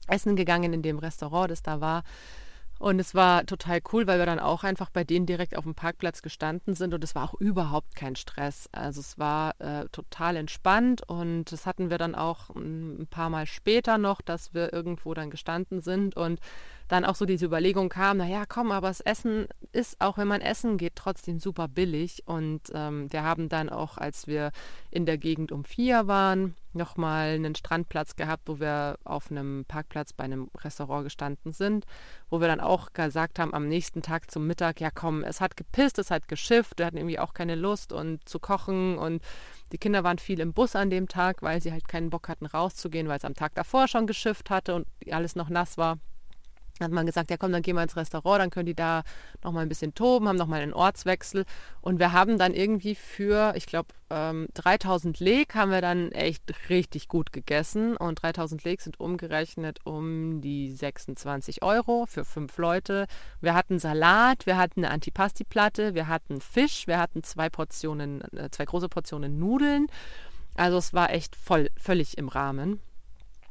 Essen 0.08 0.36
gegangen 0.36 0.72
in 0.72 0.82
dem 0.82 0.98
Restaurant, 0.98 1.50
das 1.50 1.62
da 1.62 1.80
war. 1.80 2.02
Und 2.80 2.98
es 2.98 3.14
war 3.14 3.44
total 3.44 3.80
cool, 3.92 4.06
weil 4.06 4.18
wir 4.18 4.24
dann 4.24 4.38
auch 4.38 4.64
einfach 4.64 4.88
bei 4.88 5.04
denen 5.04 5.26
direkt 5.26 5.54
auf 5.54 5.64
dem 5.64 5.74
Parkplatz 5.74 6.22
gestanden 6.22 6.74
sind 6.74 6.94
und 6.94 7.04
es 7.04 7.14
war 7.14 7.24
auch 7.24 7.34
überhaupt 7.34 7.94
kein 7.94 8.16
Stress. 8.16 8.70
Also 8.72 9.00
es 9.00 9.18
war 9.18 9.54
äh, 9.60 9.84
total 9.92 10.36
entspannt 10.36 11.02
und 11.06 11.52
das 11.52 11.66
hatten 11.66 11.90
wir 11.90 11.98
dann 11.98 12.14
auch 12.14 12.48
ein 12.48 13.06
paar 13.10 13.28
Mal 13.28 13.44
später 13.44 13.98
noch, 13.98 14.22
dass 14.22 14.54
wir 14.54 14.72
irgendwo 14.72 15.12
dann 15.12 15.28
gestanden 15.28 15.82
sind 15.82 16.16
und 16.16 16.40
dann 16.90 17.04
auch 17.04 17.14
so 17.14 17.24
diese 17.24 17.46
Überlegung 17.46 17.88
kam, 17.88 18.16
naja, 18.16 18.44
komm, 18.48 18.72
aber 18.72 18.88
das 18.88 19.00
Essen 19.00 19.46
ist, 19.70 20.00
auch 20.00 20.18
wenn 20.18 20.26
man 20.26 20.40
essen 20.40 20.76
geht, 20.76 20.96
trotzdem 20.96 21.38
super 21.38 21.68
billig. 21.68 22.24
Und 22.26 22.62
ähm, 22.74 23.12
wir 23.12 23.22
haben 23.22 23.48
dann 23.48 23.68
auch, 23.68 23.96
als 23.96 24.26
wir 24.26 24.50
in 24.90 25.06
der 25.06 25.16
Gegend 25.16 25.52
um 25.52 25.64
vier 25.64 26.08
waren, 26.08 26.56
nochmal 26.72 27.34
einen 27.34 27.54
Strandplatz 27.54 28.16
gehabt, 28.16 28.48
wo 28.48 28.58
wir 28.58 28.98
auf 29.04 29.30
einem 29.30 29.64
Parkplatz 29.68 30.12
bei 30.12 30.24
einem 30.24 30.50
Restaurant 30.56 31.04
gestanden 31.04 31.52
sind, 31.52 31.84
wo 32.28 32.40
wir 32.40 32.48
dann 32.48 32.60
auch 32.60 32.92
gesagt 32.92 33.38
haben, 33.38 33.54
am 33.54 33.68
nächsten 33.68 34.02
Tag 34.02 34.28
zum 34.28 34.48
Mittag, 34.48 34.80
ja 34.80 34.90
komm, 34.90 35.22
es 35.22 35.40
hat 35.40 35.56
gepisst, 35.56 36.00
es 36.00 36.10
hat 36.10 36.26
geschifft, 36.26 36.78
wir 36.78 36.86
hatten 36.86 36.96
irgendwie 36.96 37.20
auch 37.20 37.34
keine 37.34 37.54
Lust 37.54 37.92
und 37.92 38.28
zu 38.28 38.40
kochen 38.40 38.98
und 38.98 39.22
die 39.70 39.78
Kinder 39.78 40.02
waren 40.02 40.18
viel 40.18 40.40
im 40.40 40.52
Bus 40.52 40.74
an 40.74 40.90
dem 40.90 41.06
Tag, 41.06 41.42
weil 41.42 41.62
sie 41.62 41.70
halt 41.70 41.86
keinen 41.86 42.10
Bock 42.10 42.28
hatten 42.28 42.46
rauszugehen, 42.46 43.06
weil 43.06 43.18
es 43.18 43.24
am 43.24 43.34
Tag 43.34 43.54
davor 43.54 43.86
schon 43.86 44.08
geschifft 44.08 44.50
hatte 44.50 44.74
und 44.74 44.88
alles 45.08 45.36
noch 45.36 45.50
nass 45.50 45.78
war 45.78 45.98
hat 46.80 46.92
man 46.92 47.06
gesagt, 47.06 47.30
ja 47.30 47.36
komm, 47.36 47.52
dann 47.52 47.62
gehen 47.62 47.76
wir 47.76 47.82
ins 47.82 47.96
Restaurant, 47.96 48.40
dann 48.40 48.50
können 48.50 48.66
die 48.66 48.74
da 48.74 49.02
nochmal 49.42 49.62
ein 49.62 49.68
bisschen 49.68 49.94
toben, 49.94 50.28
haben 50.28 50.36
nochmal 50.36 50.60
einen 50.60 50.74
Ortswechsel. 50.74 51.44
Und 51.80 51.98
wir 51.98 52.12
haben 52.12 52.38
dann 52.38 52.54
irgendwie 52.54 52.94
für, 52.94 53.52
ich 53.56 53.66
glaube, 53.66 53.88
ähm, 54.10 54.48
3000 54.54 55.20
Leg 55.20 55.54
haben 55.54 55.70
wir 55.70 55.80
dann 55.80 56.12
echt 56.12 56.42
richtig 56.68 57.08
gut 57.08 57.32
gegessen. 57.32 57.96
Und 57.96 58.22
3000 58.22 58.64
Leg 58.64 58.80
sind 58.80 58.98
umgerechnet 59.00 59.78
um 59.84 60.40
die 60.40 60.70
26 60.72 61.62
Euro 61.62 62.06
für 62.06 62.24
fünf 62.24 62.58
Leute. 62.58 63.06
Wir 63.40 63.54
hatten 63.54 63.78
Salat, 63.78 64.46
wir 64.46 64.56
hatten 64.56 64.84
eine 64.84 64.92
Antipasti-Platte, 64.92 65.94
wir 65.94 66.08
hatten 66.08 66.40
Fisch, 66.40 66.86
wir 66.86 66.98
hatten 66.98 67.22
zwei 67.22 67.48
Portionen, 67.48 68.22
äh, 68.36 68.50
zwei 68.50 68.64
große 68.64 68.88
Portionen 68.88 69.38
Nudeln. 69.38 69.86
Also 70.56 70.78
es 70.78 70.92
war 70.92 71.10
echt 71.10 71.36
voll, 71.36 71.68
völlig 71.76 72.18
im 72.18 72.28
Rahmen. 72.28 72.80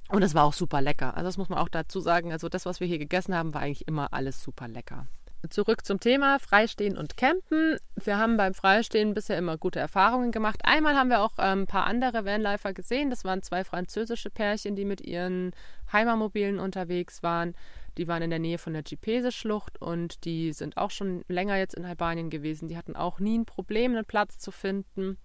Und 0.09 0.23
es 0.23 0.33
war 0.33 0.43
auch 0.43 0.53
super 0.53 0.81
lecker. 0.81 1.15
Also 1.15 1.27
das 1.27 1.37
muss 1.37 1.49
man 1.49 1.59
auch 1.59 1.69
dazu 1.69 1.99
sagen. 1.99 2.31
Also 2.31 2.49
das, 2.49 2.65
was 2.65 2.79
wir 2.79 2.87
hier 2.87 2.97
gegessen 2.97 3.35
haben, 3.35 3.53
war 3.53 3.61
eigentlich 3.61 3.87
immer 3.87 4.11
alles 4.11 4.43
super 4.43 4.67
lecker. 4.67 5.05
Zurück 5.49 5.85
zum 5.85 6.01
Thema 6.01 6.37
Freistehen 6.37 6.97
und 6.97 7.15
Campen. 7.15 7.77
Wir 7.95 8.17
haben 8.17 8.35
beim 8.35 8.53
Freistehen 8.53 9.13
bisher 9.13 9.37
immer 9.37 9.57
gute 9.57 9.79
Erfahrungen 9.79 10.33
gemacht. 10.33 10.59
Einmal 10.63 10.95
haben 10.95 11.09
wir 11.09 11.21
auch 11.21 11.31
ähm, 11.37 11.61
ein 11.61 11.67
paar 11.67 11.85
andere 11.85 12.25
Vanlifer 12.25 12.73
gesehen. 12.73 13.09
Das 13.09 13.23
waren 13.23 13.41
zwei 13.41 13.63
französische 13.63 14.29
Pärchen, 14.29 14.75
die 14.75 14.83
mit 14.83 14.99
ihren 14.99 15.53
Heimermobilen 15.93 16.59
unterwegs 16.59 17.23
waren. 17.23 17.55
Die 17.97 18.07
waren 18.09 18.21
in 18.21 18.31
der 18.31 18.39
Nähe 18.39 18.57
von 18.57 18.73
der 18.73 18.83
Gipese-Schlucht 18.83 19.81
und 19.81 20.25
die 20.25 20.51
sind 20.51 20.75
auch 20.75 20.91
schon 20.91 21.23
länger 21.29 21.55
jetzt 21.55 21.75
in 21.75 21.85
Albanien 21.85 22.29
gewesen. 22.29 22.67
Die 22.67 22.77
hatten 22.77 22.97
auch 22.97 23.19
nie 23.19 23.37
ein 23.37 23.45
Problem, 23.45 23.93
einen 23.93 24.05
Platz 24.05 24.39
zu 24.39 24.51
finden. 24.51 25.17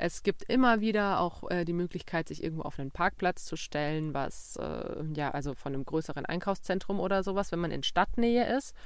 Es 0.00 0.22
gibt 0.22 0.44
immer 0.44 0.80
wieder 0.80 1.18
auch 1.18 1.50
äh, 1.50 1.64
die 1.64 1.72
Möglichkeit, 1.72 2.28
sich 2.28 2.44
irgendwo 2.44 2.62
auf 2.62 2.78
einen 2.78 2.92
Parkplatz 2.92 3.44
zu 3.44 3.56
stellen, 3.56 4.14
was 4.14 4.54
äh, 4.56 5.02
ja, 5.14 5.32
also 5.32 5.54
von 5.54 5.74
einem 5.74 5.84
größeren 5.84 6.24
Einkaufszentrum 6.24 7.00
oder 7.00 7.24
sowas, 7.24 7.50
wenn 7.50 7.58
man 7.58 7.72
in 7.72 7.82
Stadtnähe 7.82 8.56
ist. 8.56 8.76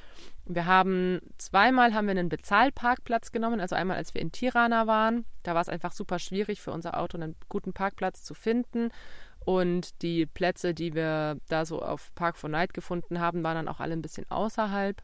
Wir 0.46 0.64
haben 0.64 1.20
zweimal 1.36 1.92
haben 1.92 2.06
wir 2.06 2.12
einen 2.12 2.30
Bezahlparkplatz 2.30 3.30
genommen, 3.30 3.60
also 3.60 3.76
einmal 3.76 3.98
als 3.98 4.14
wir 4.14 4.22
in 4.22 4.32
Tirana 4.32 4.86
waren, 4.86 5.26
da 5.42 5.54
war 5.54 5.60
es 5.60 5.68
einfach 5.68 5.92
super 5.92 6.18
schwierig 6.18 6.62
für 6.62 6.72
unser 6.72 6.98
Auto 6.98 7.18
einen 7.18 7.36
guten 7.50 7.74
Parkplatz 7.74 8.24
zu 8.24 8.32
finden. 8.32 8.88
Und 9.44 10.02
die 10.02 10.24
Plätze, 10.24 10.72
die 10.72 10.94
wir 10.94 11.36
da 11.48 11.66
so 11.66 11.82
auf 11.82 12.14
Park 12.14 12.36
for 12.38 12.48
Night 12.48 12.74
gefunden 12.74 13.18
haben, 13.18 13.42
waren 13.42 13.56
dann 13.56 13.68
auch 13.68 13.80
alle 13.80 13.92
ein 13.92 14.02
bisschen 14.02 14.24
außerhalb. 14.30 15.02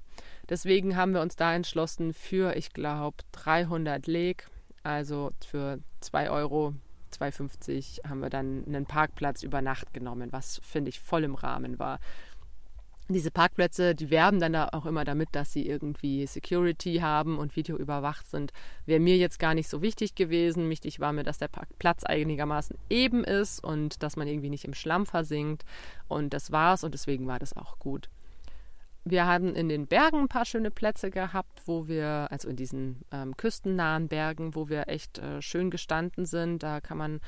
Deswegen 0.48 0.96
haben 0.96 1.12
wir 1.12 1.22
uns 1.22 1.34
da 1.34 1.52
entschlossen, 1.52 2.14
für, 2.14 2.54
ich 2.54 2.72
glaube, 2.72 3.16
300 3.32 4.06
Leg 4.06 4.48
also 4.88 5.32
für 5.46 5.78
2 6.00 6.30
Euro, 6.30 6.74
2,50 7.12 8.08
haben 8.08 8.20
wir 8.20 8.30
dann 8.30 8.64
einen 8.66 8.86
Parkplatz 8.86 9.42
über 9.42 9.62
Nacht 9.62 9.92
genommen, 9.92 10.32
was 10.32 10.60
finde 10.62 10.90
ich 10.90 11.00
voll 11.00 11.24
im 11.24 11.34
Rahmen 11.34 11.78
war. 11.78 11.98
Diese 13.10 13.30
Parkplätze, 13.30 13.94
die 13.94 14.10
werben 14.10 14.38
dann 14.38 14.52
da 14.52 14.68
auch 14.72 14.84
immer 14.84 15.02
damit, 15.04 15.30
dass 15.32 15.50
sie 15.50 15.66
irgendwie 15.66 16.26
Security 16.26 16.96
haben 16.96 17.38
und 17.38 17.56
Video 17.56 17.78
überwacht 17.78 18.28
sind. 18.28 18.52
Wäre 18.84 19.00
mir 19.00 19.16
jetzt 19.16 19.38
gar 19.38 19.54
nicht 19.54 19.70
so 19.70 19.80
wichtig 19.80 20.14
gewesen. 20.14 20.68
Wichtig 20.68 21.00
war 21.00 21.14
mir, 21.14 21.24
dass 21.24 21.38
der 21.38 21.48
Parkplatz 21.48 22.04
einigermaßen 22.04 22.76
eben 22.90 23.24
ist 23.24 23.64
und 23.64 24.02
dass 24.02 24.16
man 24.16 24.28
irgendwie 24.28 24.50
nicht 24.50 24.66
im 24.66 24.74
Schlamm 24.74 25.06
versinkt. 25.06 25.64
Und 26.06 26.34
das 26.34 26.52
war's 26.52 26.84
und 26.84 26.92
deswegen 26.92 27.26
war 27.26 27.38
das 27.38 27.56
auch 27.56 27.78
gut. 27.78 28.10
Wir 29.04 29.26
haben 29.26 29.54
in 29.54 29.68
den 29.68 29.86
Bergen 29.86 30.18
ein 30.20 30.28
paar 30.28 30.44
schöne 30.44 30.70
Plätze 30.70 31.10
gehabt, 31.10 31.62
wo 31.66 31.88
wir, 31.88 32.28
also 32.30 32.48
in 32.48 32.56
diesen 32.56 33.02
ähm, 33.10 33.36
küstennahen 33.36 34.08
Bergen, 34.08 34.54
wo 34.54 34.68
wir 34.68 34.88
echt 34.88 35.18
äh, 35.18 35.40
schön 35.40 35.70
gestanden 35.70 36.26
sind. 36.26 36.62
Da 36.62 36.80
kann 36.80 36.98
man 36.98 37.20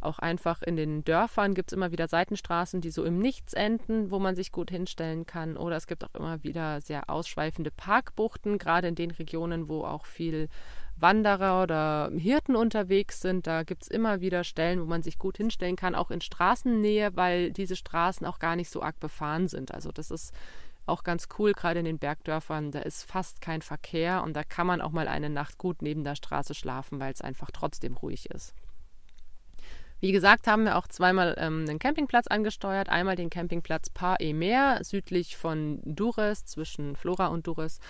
auch 0.00 0.18
einfach 0.18 0.62
in 0.62 0.76
den 0.76 1.04
Dörfern 1.04 1.54
gibt 1.54 1.72
es 1.72 1.76
immer 1.76 1.90
wieder 1.90 2.08
Seitenstraßen, 2.08 2.80
die 2.80 2.90
so 2.90 3.04
im 3.04 3.18
Nichts 3.18 3.54
enden, 3.54 4.10
wo 4.10 4.18
man 4.18 4.36
sich 4.36 4.52
gut 4.52 4.70
hinstellen 4.70 5.26
kann. 5.26 5.56
Oder 5.56 5.76
es 5.76 5.86
gibt 5.86 6.04
auch 6.04 6.14
immer 6.14 6.42
wieder 6.42 6.80
sehr 6.80 7.10
ausschweifende 7.10 7.70
Parkbuchten, 7.70 8.58
gerade 8.58 8.88
in 8.88 8.94
den 8.94 9.10
Regionen, 9.10 9.68
wo 9.68 9.84
auch 9.84 10.06
viel 10.06 10.48
Wanderer 10.98 11.62
oder 11.62 12.10
Hirten 12.16 12.56
unterwegs 12.56 13.20
sind. 13.20 13.46
Da 13.46 13.64
gibt 13.64 13.82
es 13.82 13.88
immer 13.88 14.20
wieder 14.20 14.44
Stellen, 14.44 14.80
wo 14.80 14.86
man 14.86 15.02
sich 15.02 15.18
gut 15.18 15.36
hinstellen 15.36 15.76
kann, 15.76 15.94
auch 15.94 16.10
in 16.10 16.20
Straßennähe, 16.20 17.14
weil 17.16 17.52
diese 17.52 17.76
Straßen 17.76 18.26
auch 18.26 18.38
gar 18.38 18.56
nicht 18.56 18.70
so 18.70 18.82
arg 18.82 18.98
befahren 19.00 19.48
sind. 19.48 19.74
Also 19.74 19.92
das 19.92 20.10
ist 20.10 20.32
auch 20.86 21.02
ganz 21.02 21.28
cool, 21.38 21.52
gerade 21.52 21.80
in 21.80 21.84
den 21.84 21.98
Bergdörfern. 21.98 22.70
Da 22.70 22.80
ist 22.80 23.04
fast 23.04 23.40
kein 23.40 23.62
Verkehr 23.62 24.22
und 24.22 24.34
da 24.34 24.44
kann 24.44 24.66
man 24.66 24.80
auch 24.80 24.92
mal 24.92 25.08
eine 25.08 25.30
Nacht 25.30 25.58
gut 25.58 25.82
neben 25.82 26.04
der 26.04 26.14
Straße 26.14 26.54
schlafen, 26.54 27.00
weil 27.00 27.12
es 27.12 27.20
einfach 27.20 27.50
trotzdem 27.52 27.96
ruhig 27.96 28.30
ist. 28.30 28.54
Wie 30.00 30.12
gesagt, 30.12 30.46
haben 30.46 30.64
wir 30.64 30.76
auch 30.76 30.86
zweimal 30.88 31.34
ähm, 31.38 31.64
einen 31.66 31.78
Campingplatz 31.78 32.26
angesteuert. 32.26 32.90
Einmal 32.90 33.16
den 33.16 33.30
Campingplatz 33.30 33.88
Par-e-Mer 33.90 34.80
südlich 34.84 35.36
von 35.36 35.80
Dures, 35.84 36.44
zwischen 36.44 36.96
Flora 36.96 37.28
und 37.28 37.46
Dures. 37.46 37.80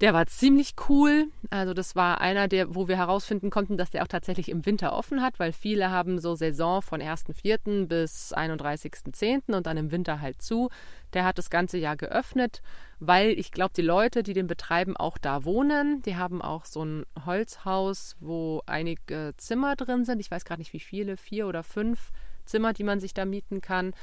Der 0.00 0.14
war 0.14 0.26
ziemlich 0.26 0.74
cool. 0.88 1.28
Also 1.50 1.74
das 1.74 1.94
war 1.94 2.20
einer, 2.20 2.48
der, 2.48 2.74
wo 2.74 2.88
wir 2.88 2.96
herausfinden 2.96 3.50
konnten, 3.50 3.76
dass 3.76 3.90
der 3.90 4.02
auch 4.02 4.08
tatsächlich 4.08 4.48
im 4.48 4.66
Winter 4.66 4.94
offen 4.94 5.22
hat, 5.22 5.38
weil 5.38 5.52
viele 5.52 5.90
haben 5.90 6.18
so 6.18 6.34
Saison 6.34 6.82
von 6.82 7.00
1.4. 7.00 7.86
bis 7.86 8.34
31.10. 8.34 9.54
und 9.54 9.66
dann 9.66 9.76
im 9.76 9.92
Winter 9.92 10.20
halt 10.20 10.42
zu. 10.42 10.70
Der 11.12 11.24
hat 11.24 11.38
das 11.38 11.50
ganze 11.50 11.78
Jahr 11.78 11.96
geöffnet, 11.96 12.62
weil 12.98 13.30
ich 13.30 13.52
glaube, 13.52 13.74
die 13.76 13.82
Leute, 13.82 14.22
die 14.22 14.32
den 14.32 14.46
betreiben, 14.48 14.96
auch 14.96 15.18
da 15.18 15.44
wohnen. 15.44 16.02
Die 16.02 16.16
haben 16.16 16.42
auch 16.42 16.64
so 16.64 16.84
ein 16.84 17.06
Holzhaus, 17.24 18.16
wo 18.18 18.62
einige 18.66 19.34
Zimmer 19.36 19.76
drin 19.76 20.04
sind. 20.04 20.18
Ich 20.18 20.30
weiß 20.30 20.44
gerade 20.44 20.60
nicht 20.60 20.72
wie 20.72 20.80
viele, 20.80 21.16
vier 21.16 21.46
oder 21.46 21.62
fünf 21.62 22.10
Zimmer, 22.44 22.72
die 22.72 22.84
man 22.84 22.98
sich 22.98 23.14
da 23.14 23.24
mieten 23.24 23.60
kann. 23.60 23.94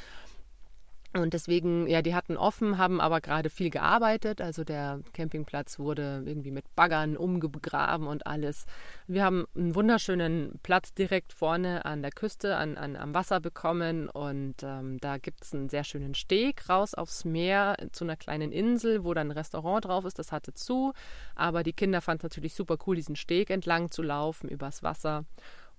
Und 1.11 1.33
deswegen, 1.33 1.87
ja, 1.87 2.03
die 2.03 2.13
hatten 2.13 2.37
offen, 2.37 2.77
haben 2.77 3.01
aber 3.01 3.19
gerade 3.19 3.49
viel 3.49 3.71
gearbeitet. 3.71 4.41
Also 4.41 4.63
der 4.63 5.01
Campingplatz 5.13 5.79
wurde 5.79 6.21
irgendwie 6.23 6.51
mit 6.51 6.65
Baggern 6.75 7.17
umgegraben 7.17 8.05
und 8.05 8.27
alles. 8.27 8.67
Wir 9.07 9.23
haben 9.23 9.45
einen 9.55 9.73
wunderschönen 9.73 10.59
Platz 10.61 10.93
direkt 10.93 11.33
vorne 11.33 11.83
an 11.83 12.03
der 12.03 12.11
Küste, 12.11 12.57
an, 12.57 12.77
an 12.77 12.95
am 12.95 13.15
Wasser 13.15 13.39
bekommen. 13.39 14.07
Und 14.07 14.57
ähm, 14.61 14.99
da 14.99 15.17
gibt 15.17 15.43
es 15.43 15.53
einen 15.55 15.69
sehr 15.69 15.83
schönen 15.83 16.13
Steg 16.13 16.69
raus 16.69 16.93
aufs 16.93 17.25
Meer 17.25 17.75
zu 17.91 18.03
einer 18.03 18.15
kleinen 18.15 18.51
Insel, 18.51 19.03
wo 19.03 19.15
dann 19.15 19.29
ein 19.29 19.37
Restaurant 19.37 19.85
drauf 19.85 20.05
ist. 20.05 20.19
Das 20.19 20.31
hatte 20.31 20.53
zu. 20.53 20.93
Aber 21.33 21.63
die 21.63 21.73
Kinder 21.73 22.01
fanden 22.01 22.19
es 22.19 22.31
natürlich 22.31 22.53
super 22.53 22.77
cool, 22.85 22.95
diesen 22.95 23.15
Steg 23.15 23.49
entlang 23.49 23.89
zu 23.89 24.03
laufen 24.03 24.47
übers 24.47 24.83
Wasser. 24.83 25.25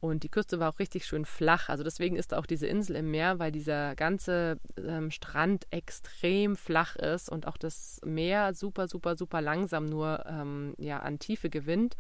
Und 0.01 0.23
die 0.23 0.31
Küste 0.31 0.59
war 0.59 0.73
auch 0.73 0.79
richtig 0.79 1.05
schön 1.05 1.27
flach. 1.27 1.69
Also 1.69 1.85
deswegen 1.85 2.17
ist 2.17 2.33
auch 2.33 2.47
diese 2.47 2.67
Insel 2.67 2.97
im 2.97 3.11
Meer, 3.11 3.39
weil 3.39 3.53
dieser 3.53 3.95
ganze 3.95 4.59
ähm, 4.79 5.11
Strand 5.11 5.67
extrem 5.71 6.57
flach 6.57 6.97
ist 6.97 7.29
und 7.29 7.47
auch 7.47 7.59
das 7.59 8.01
Meer 8.05 8.55
super, 8.55 8.89
super, 8.89 9.17
super 9.17 9.43
langsam 9.43 9.87
nur 9.87 10.25
ähm, 10.27 10.75
ja, 10.79 11.01
an 11.01 11.19
Tiefe 11.19 11.51
gewinnt, 11.51 11.97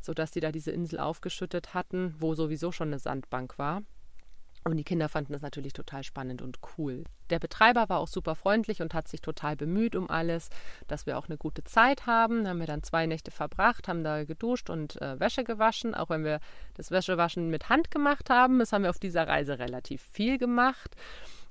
sodass 0.00 0.32
die 0.32 0.40
da 0.40 0.52
diese 0.52 0.70
Insel 0.70 0.98
aufgeschüttet 1.00 1.72
hatten, 1.72 2.14
wo 2.18 2.34
sowieso 2.34 2.72
schon 2.72 2.88
eine 2.88 2.98
Sandbank 2.98 3.58
war. 3.58 3.82
Und 4.64 4.76
die 4.76 4.84
Kinder 4.84 5.08
fanden 5.08 5.32
das 5.32 5.40
natürlich 5.40 5.72
total 5.72 6.04
spannend 6.04 6.42
und 6.42 6.58
cool. 6.76 7.04
Der 7.30 7.38
Betreiber 7.38 7.88
war 7.88 7.98
auch 7.98 8.08
super 8.08 8.34
freundlich 8.34 8.82
und 8.82 8.92
hat 8.92 9.08
sich 9.08 9.22
total 9.22 9.56
bemüht 9.56 9.96
um 9.96 10.10
alles, 10.10 10.50
dass 10.86 11.06
wir 11.06 11.16
auch 11.16 11.28
eine 11.28 11.38
gute 11.38 11.64
Zeit 11.64 12.06
haben. 12.06 12.46
Haben 12.46 12.60
wir 12.60 12.66
dann 12.66 12.82
zwei 12.82 13.06
Nächte 13.06 13.30
verbracht, 13.30 13.88
haben 13.88 14.04
da 14.04 14.24
geduscht 14.24 14.68
und 14.68 15.00
äh, 15.00 15.18
Wäsche 15.18 15.44
gewaschen, 15.44 15.94
auch 15.94 16.10
wenn 16.10 16.24
wir 16.24 16.40
das 16.74 16.90
Wäschewaschen 16.90 17.48
mit 17.48 17.70
Hand 17.70 17.90
gemacht 17.90 18.28
haben. 18.28 18.58
Das 18.58 18.72
haben 18.72 18.82
wir 18.82 18.90
auf 18.90 18.98
dieser 18.98 19.26
Reise 19.26 19.58
relativ 19.58 20.02
viel 20.12 20.36
gemacht. 20.36 20.94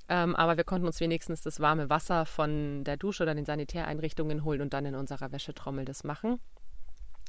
Ähm, 0.08 0.36
aber 0.36 0.56
wir 0.56 0.64
konnten 0.64 0.86
uns 0.86 1.00
wenigstens 1.00 1.42
das 1.42 1.58
warme 1.58 1.90
Wasser 1.90 2.26
von 2.26 2.84
der 2.84 2.96
Dusche 2.96 3.24
oder 3.24 3.34
den 3.34 3.44
Sanitäreinrichtungen 3.44 4.44
holen 4.44 4.60
und 4.60 4.72
dann 4.72 4.86
in 4.86 4.94
unserer 4.94 5.32
Wäschetrommel 5.32 5.84
das 5.84 6.04
machen. 6.04 6.40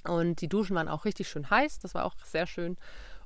Und 0.04 0.42
die 0.42 0.48
Duschen 0.48 0.76
waren 0.76 0.88
auch 0.88 1.06
richtig 1.06 1.30
schön 1.30 1.50
heiß, 1.50 1.80
das 1.80 1.94
war 1.94 2.06
auch 2.06 2.16
sehr 2.24 2.48
schön. 2.48 2.78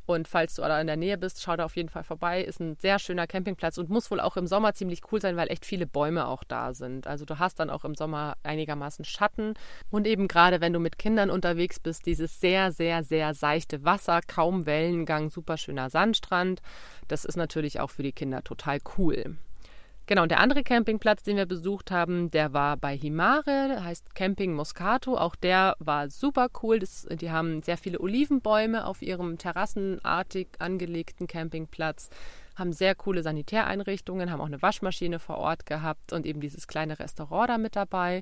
Und 0.05 0.27
falls 0.27 0.55
du 0.55 0.61
da 0.61 0.79
in 0.79 0.87
der 0.87 0.97
Nähe 0.97 1.17
bist, 1.17 1.41
schau 1.41 1.55
da 1.55 1.65
auf 1.65 1.75
jeden 1.75 1.89
Fall 1.89 2.03
vorbei. 2.03 2.43
Ist 2.43 2.59
ein 2.59 2.77
sehr 2.79 2.99
schöner 2.99 3.27
Campingplatz 3.27 3.77
und 3.77 3.89
muss 3.89 4.11
wohl 4.11 4.19
auch 4.19 4.37
im 4.37 4.47
Sommer 4.47 4.73
ziemlich 4.73 5.01
cool 5.11 5.21
sein, 5.21 5.35
weil 5.35 5.49
echt 5.49 5.65
viele 5.65 5.87
Bäume 5.87 6.27
auch 6.27 6.43
da 6.43 6.73
sind. 6.73 7.07
Also 7.07 7.25
du 7.25 7.39
hast 7.39 7.59
dann 7.59 7.69
auch 7.69 7.85
im 7.85 7.95
Sommer 7.95 8.35
einigermaßen 8.43 9.05
Schatten. 9.05 9.55
Und 9.89 10.05
eben 10.05 10.27
gerade 10.27 10.61
wenn 10.61 10.73
du 10.73 10.79
mit 10.79 10.99
Kindern 10.99 11.29
unterwegs 11.29 11.79
bist, 11.79 12.05
dieses 12.05 12.39
sehr, 12.39 12.71
sehr, 12.71 13.03
sehr 13.03 13.33
seichte 13.33 13.83
Wasser, 13.83 14.21
kaum 14.25 14.65
Wellengang, 14.65 15.29
super 15.29 15.57
schöner 15.57 15.89
Sandstrand. 15.89 16.61
Das 17.07 17.25
ist 17.25 17.35
natürlich 17.35 17.79
auch 17.79 17.89
für 17.89 18.03
die 18.03 18.13
Kinder 18.13 18.43
total 18.43 18.79
cool. 18.97 19.37
Genau, 20.07 20.21
und 20.21 20.29
der 20.29 20.39
andere 20.39 20.61
Campingplatz, 20.61 21.23
den 21.23 21.35
wir 21.35 21.47
besucht 21.47 21.89
haben, 21.89 22.29
der 22.29 22.53
war 22.53 22.77
bei 22.77 22.95
Himare, 22.95 23.83
heißt 23.83 24.13
Camping 24.13 24.53
Moscato. 24.53 25.17
Auch 25.17 25.35
der 25.35 25.75
war 25.79 26.11
super 26.11 26.49
cool. 26.61 26.77
Das, 26.77 27.07
die 27.09 27.31
haben 27.31 27.63
sehr 27.63 27.77
viele 27.77 27.99
Olivenbäume 27.99 28.85
auf 28.85 29.01
ihrem 29.01 29.39
terrassenartig 29.39 30.49
angelegten 30.59 31.25
Campingplatz, 31.25 32.09
haben 32.55 32.71
sehr 32.71 32.93
coole 32.93 33.23
Sanitäreinrichtungen, 33.23 34.31
haben 34.31 34.41
auch 34.41 34.45
eine 34.45 34.61
Waschmaschine 34.61 35.17
vor 35.17 35.39
Ort 35.39 35.65
gehabt 35.65 36.13
und 36.13 36.27
eben 36.27 36.39
dieses 36.39 36.67
kleine 36.67 36.99
Restaurant 36.99 37.49
da 37.49 37.57
mit 37.57 37.75
dabei. 37.75 38.21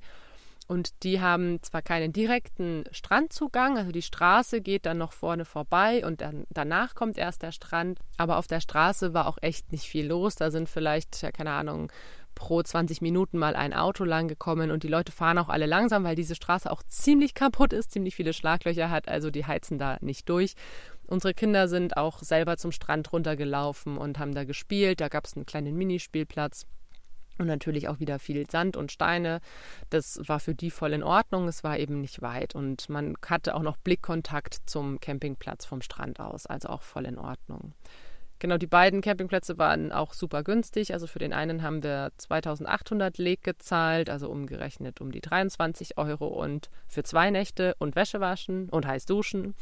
Und 0.68 1.04
die 1.04 1.20
haben 1.20 1.62
zwar 1.62 1.82
keinen 1.82 2.14
direkten 2.14 2.86
Strandzugang, 2.92 3.78
also 3.78 3.92
die 3.92 4.02
Straße 4.02 4.62
geht 4.62 4.86
dann 4.86 4.98
noch 4.98 5.12
vorne 5.12 5.46
vorbei 5.46 6.06
und 6.06 6.22
dann 6.22 6.46
danach 6.50 6.96
kommt 6.96 7.18
erst 7.18 7.44
der 7.44 7.52
Strand. 7.52 8.00
Aber 8.18 8.38
auf 8.38 8.48
der 8.48 8.62
Straße 8.62 9.14
war 9.14 9.28
auch 9.28 9.38
echt 9.42 9.72
nicht 9.72 9.86
viel 9.86 10.08
los. 10.08 10.36
Da 10.36 10.52
sind 10.52 10.70
vielleicht, 10.70 11.22
ja, 11.22 11.32
keine 11.32 11.52
Ahnung, 11.52 11.92
pro 12.34 12.62
20 12.62 13.02
Minuten 13.02 13.38
mal 13.38 13.56
ein 13.56 13.74
Auto 13.74 14.04
lang 14.06 14.28
gekommen 14.28 14.72
und 14.72 14.84
die 14.84 14.88
Leute 14.88 15.12
fahren 15.12 15.38
auch 15.38 15.50
alle 15.50 15.66
langsam, 15.66 16.04
weil 16.04 16.16
diese 16.16 16.36
Straße 16.36 16.72
auch 16.72 16.84
ziemlich 16.84 17.34
kaputt 17.34 17.74
ist, 17.74 17.92
ziemlich 17.92 18.16
viele 18.16 18.34
Schlaglöcher 18.34 18.90
hat, 18.90 19.08
also 19.08 19.30
die 19.30 19.46
heizen 19.46 19.78
da 19.78 19.98
nicht 20.02 20.30
durch. 20.30 20.56
Unsere 21.06 21.34
Kinder 21.34 21.68
sind 21.68 21.98
auch 21.98 22.20
selber 22.20 22.58
zum 22.58 22.72
Strand 22.72 23.12
runtergelaufen 23.12 23.98
und 23.98 24.20
haben 24.20 24.34
da 24.34 24.46
gespielt. 24.46 25.02
Da 25.02 25.10
gab 25.10 25.26
es 25.26 25.36
einen 25.36 25.46
kleinen 25.46 25.76
Minispielplatz. 25.76 26.66
Und 27.40 27.48
natürlich 27.48 27.88
auch 27.88 28.00
wieder 28.00 28.20
viel 28.20 28.50
Sand 28.50 28.78
und 28.78 28.92
Steine. 28.92 29.40
Das 29.90 30.20
war 30.28 30.40
für 30.40 30.54
die 30.54 30.70
voll 30.70 30.94
in 30.94 31.04
Ordnung. 31.04 31.48
Es 31.48 31.64
war 31.64 31.80
eben 31.80 32.00
nicht 32.00 32.22
weit. 32.22 32.54
Und 32.54 32.90
man 32.90 33.16
hatte 33.26 33.56
auch 33.56 33.64
noch 33.64 33.78
Blickkontakt 33.78 34.58
zum 34.66 35.00
Campingplatz 35.00 35.66
vom 35.66 35.82
Strand 35.82 36.20
aus. 36.20 36.46
Also 36.46 36.70
auch 36.70 36.84
voll 36.84 37.06
in 37.06 37.18
Ordnung. 37.18 37.74
Genau, 38.44 38.58
die 38.58 38.68
beiden 38.68 39.00
Campingplätze 39.00 39.58
waren 39.58 39.94
auch 39.94 40.12
super 40.12 40.44
günstig. 40.44 40.94
Also 40.94 41.08
für 41.08 41.18
den 41.18 41.32
einen 41.32 41.64
haben 41.64 41.82
wir 41.82 42.12
2800 42.18 43.18
Leg 43.18 43.42
gezahlt, 43.42 44.10
also 44.10 44.30
umgerechnet 44.30 45.00
um 45.00 45.14
die 45.14 45.22
23 45.22 45.98
Euro 45.98 46.28
und 46.28 46.70
für 46.90 47.04
zwei 47.04 47.30
Nächte 47.32 47.74
und 47.80 47.96
Wäsche 47.96 48.20
waschen 48.20 48.68
und 48.68 48.86
heiß 48.86 49.06
duschen. 49.06 49.56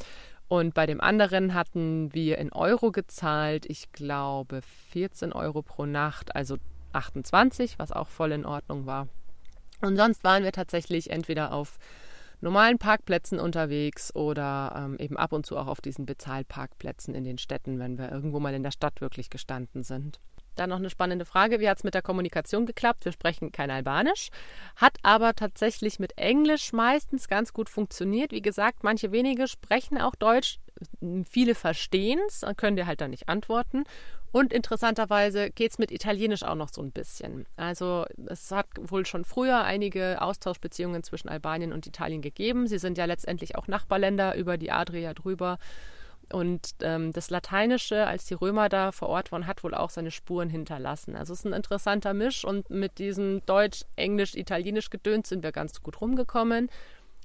Und 0.48 0.74
bei 0.74 0.88
dem 0.88 1.00
anderen 1.00 1.54
hatten 1.54 2.12
wir 2.14 2.40
in 2.40 2.52
Euro 2.52 2.92
gezahlt, 2.92 3.68
ich 3.68 3.92
glaube 3.92 4.62
14 4.90 5.32
Euro 5.32 5.62
pro 5.62 5.86
Nacht, 5.86 6.36
also 6.36 6.58
28, 6.94 7.80
was 7.80 7.92
auch 7.92 8.08
voll 8.08 8.32
in 8.32 8.46
Ordnung 8.46 8.86
war. 8.86 9.08
Und 9.82 9.98
sonst 9.98 10.24
waren 10.24 10.44
wir 10.44 10.52
tatsächlich 10.52 11.10
entweder 11.10 11.54
auf 11.54 11.78
normalen 12.40 12.78
Parkplätzen 12.78 13.40
unterwegs 13.40 14.14
oder 14.16 14.74
ähm, 14.76 14.98
eben 15.00 15.18
ab 15.18 15.32
und 15.34 15.46
zu 15.46 15.58
auch 15.58 15.68
auf 15.68 15.82
diesen 15.82 16.06
Bezahlparkplätzen 16.06 17.16
in 17.16 17.24
den 17.24 17.38
Städten, 17.38 17.80
wenn 17.80 17.98
wir 17.98 18.12
irgendwo 18.12 18.40
mal 18.40 18.54
in 18.54 18.64
der 18.64 18.72
Stadt 18.72 19.02
wirklich 19.02 19.30
gestanden 19.30 19.84
sind. 19.84 20.20
Dann 20.56 20.70
noch 20.70 20.78
eine 20.78 20.90
spannende 20.90 21.26
Frage. 21.26 21.60
Wie 21.60 21.70
hat 21.70 21.78
es 21.78 21.84
mit 21.84 21.94
der 21.94 22.02
Kommunikation 22.02 22.66
geklappt? 22.66 23.06
Wir 23.06 23.12
sprechen 23.12 23.52
kein 23.52 23.72
Albanisch, 23.72 24.30
hat 24.76 24.98
aber 25.02 25.34
tatsächlich 25.34 26.00
mit 26.00 26.18
Englisch 26.18 26.74
meistens 26.74 27.28
ganz 27.28 27.54
gut 27.54 27.70
funktioniert. 27.70 28.32
Wie 28.32 28.42
gesagt, 28.42 28.84
manche 28.84 29.12
wenige 29.12 29.48
sprechen 29.48 30.00
auch 30.00 30.16
Deutsch, 30.16 30.60
viele 31.30 31.56
verstehen 31.56 32.20
es, 32.28 32.44
können 32.58 32.76
dir 32.76 32.86
halt 32.86 33.02
dann 33.02 33.12
nicht 33.12 33.30
antworten. 33.30 33.84
Und 34.34 34.54
interessanterweise 34.54 35.52
geht 35.52 35.72
es 35.72 35.78
mit 35.78 35.92
Italienisch 35.92 36.44
auch 36.44 36.56
noch 36.56 36.70
so 36.70 36.82
ein 36.82 36.92
bisschen. 36.92 37.46
Also 37.58 38.06
es 38.28 38.50
hat 38.52 38.68
wohl 38.80 39.06
schon 39.06 39.26
früher 39.26 39.64
einige 39.64 40.22
Austauschbeziehungen 40.22 41.04
zwischen 41.04 41.28
Albanien 41.28 41.74
und 41.74 41.86
Italien 41.86 42.22
gegeben. 42.22 42.68
Sie 42.68 42.78
sind 42.78 42.98
ja 42.98 43.06
letztendlich 43.06 43.56
auch 43.56 43.68
Nachbarländer 43.68 44.36
über 44.36 44.58
die 44.58 44.72
Adria 44.72 45.14
drüber. 45.14 45.58
Und 46.32 46.76
ähm, 46.82 47.12
das 47.14 47.30
Lateinische, 47.30 48.08
als 48.08 48.26
die 48.26 48.34
Römer 48.34 48.70
da 48.70 48.92
vor 48.92 49.10
Ort 49.10 49.32
waren, 49.32 49.48
hat 49.48 49.64
wohl 49.64 49.74
auch 49.74 49.90
seine 49.90 50.12
Spuren 50.12 50.50
hinterlassen. 50.50 51.16
Also 51.16 51.34
es 51.34 51.40
ist 51.40 51.46
ein 51.46 51.54
interessanter 51.54 52.14
Misch 52.14 52.46
und 52.46 52.70
mit 52.70 53.00
diesem 53.00 53.46
Deutsch, 53.46 53.84
Englisch, 53.96 54.36
Italienisch 54.36 54.90
gedönt 54.90 55.28
sind 55.28 55.44
wir 55.44 55.52
ganz 55.52 55.82
gut 55.82 56.02
rumgekommen 56.02 56.70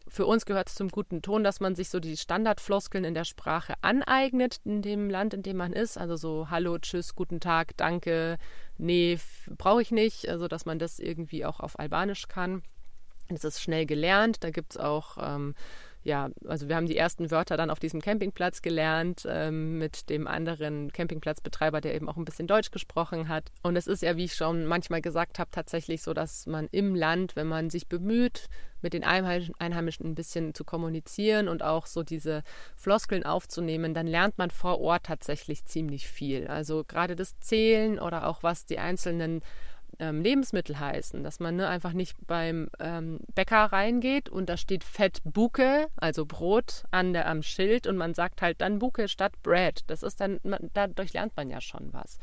für 0.09 0.27
uns 0.27 0.47
gehört 0.47 0.69
es 0.69 0.75
zum 0.77 0.89
guten 0.89 1.21
Ton, 1.21 1.43
dass 1.43 1.61
man 1.61 1.75
sich 1.75 1.89
so 1.89 1.99
die 1.99 2.17
Standardfloskeln 2.17 3.05
in 3.05 3.15
der 3.15 3.25
Sprache 3.25 3.75
aneignet, 3.83 4.61
in 4.65 4.83
dem 4.83 5.11
Land, 5.11 5.35
in 5.35 5.43
dem 5.43 5.57
man 5.57 5.73
ist. 5.73 5.99
Also 5.99 6.17
so 6.17 6.49
Hallo, 6.51 6.79
Tschüss, 6.79 7.15
guten 7.15 7.41
Tag, 7.41 7.77
Danke, 7.77 8.39
nee, 8.79 9.19
brauche 9.59 9.83
ich 9.83 9.91
nicht. 9.91 10.29
Also 10.29 10.49
dass 10.49 10.65
man 10.65 10.79
das 10.79 10.99
irgendwie 11.01 11.45
auch 11.45 11.61
auf 11.61 11.79
Albanisch 11.79 12.29
kann. 12.29 12.63
Das 13.29 13.43
ist 13.43 13.61
schnell 13.61 13.87
gelernt. 13.87 14.45
Da 14.45 14.51
gibt 14.51 14.73
es 14.73 14.77
auch 14.77 15.17
ähm, 15.21 15.55
ja, 16.07 16.31
also 16.47 16.69
wir 16.69 16.77
haben 16.77 16.87
die 16.87 16.97
ersten 16.97 17.33
Wörter 17.33 17.57
dann 17.57 17.69
auf 17.69 17.81
diesem 17.81 18.01
Campingplatz 18.01 18.63
gelernt 18.63 19.27
ähm, 19.29 19.77
mit 19.79 20.09
dem 20.09 20.29
anderen 20.29 20.93
Campingplatzbetreiber, 20.93 21.81
der 21.81 21.97
eben 21.97 22.09
auch 22.09 22.17
ein 22.17 22.25
bisschen 22.25 22.47
Deutsch 22.47 22.71
gesprochen 22.71 23.29
hat. 23.29 23.51
Und 23.65 23.75
es 23.75 23.89
ist 23.89 24.03
ja, 24.03 24.17
wie 24.17 24.27
ich 24.27 24.35
schon 24.35 24.67
manchmal 24.67 25.03
gesagt 25.03 25.41
habe, 25.41 25.51
tatsächlich 25.51 26.03
so, 26.03 26.15
dass 26.15 26.47
man 26.47 26.69
im 26.71 26.95
Land, 26.95 27.35
wenn 27.35 27.49
man 27.49 27.71
sich 27.71 27.89
bemüht, 27.89 28.49
mit 28.83 28.93
den 28.93 29.03
Einheimischen 29.03 30.07
ein 30.07 30.15
bisschen 30.15 30.55
zu 30.55 30.63
kommunizieren 30.63 31.49
und 31.49 31.65
auch 31.65 31.87
so 31.87 32.05
diese 32.05 32.45
Floskeln 32.77 33.25
aufzunehmen, 33.25 33.93
dann 33.93 34.07
lernt 34.07 34.39
man 34.39 34.51
vor 34.51 34.81
Ort 34.81 35.07
tatsächlich 35.07 35.65
ziemlich 35.65 36.07
viel. 36.07 36.47
Also 36.47 36.85
gerade 36.87 37.17
das 37.17 37.41
Zählen 37.41 37.99
oder 37.99 38.29
auch 38.29 38.45
was 38.45 38.65
die 38.65 38.79
einzelnen 38.79 39.43
ähm, 39.99 40.23
Lebensmittel 40.23 40.79
heißen, 40.79 41.23
dass 41.23 41.41
man 41.41 41.57
ne, 41.57 41.69
einfach 41.69 41.93
nicht 41.93 42.17
beim 42.27 42.69
ähm, 42.79 43.21
Bäcker 43.35 43.65
reingeht 43.73 44.29
und 44.29 44.49
da 44.49 44.57
steht 44.57 44.85
Fett 44.85 45.21
Buke, 45.25 45.89
also 45.97 46.27
Brot 46.27 46.85
an 46.91 47.13
der, 47.13 47.29
am 47.29 47.43
Schild 47.43 47.87
und 47.87 47.97
man 47.97 48.15
sagt 48.15 48.43
halt 48.43 48.61
dann 48.61 48.79
Buke 48.79 49.09
statt 49.09 49.33
Bread. 49.43 49.83
Das 49.87 50.03
ist 50.03 50.21
dann, 50.21 50.41
man, 50.43 50.71
dadurch 50.75 51.13
lernt 51.13 51.37
man 51.37 51.51
ja 51.51 51.61
schon 51.61 51.93
was. 51.93 52.19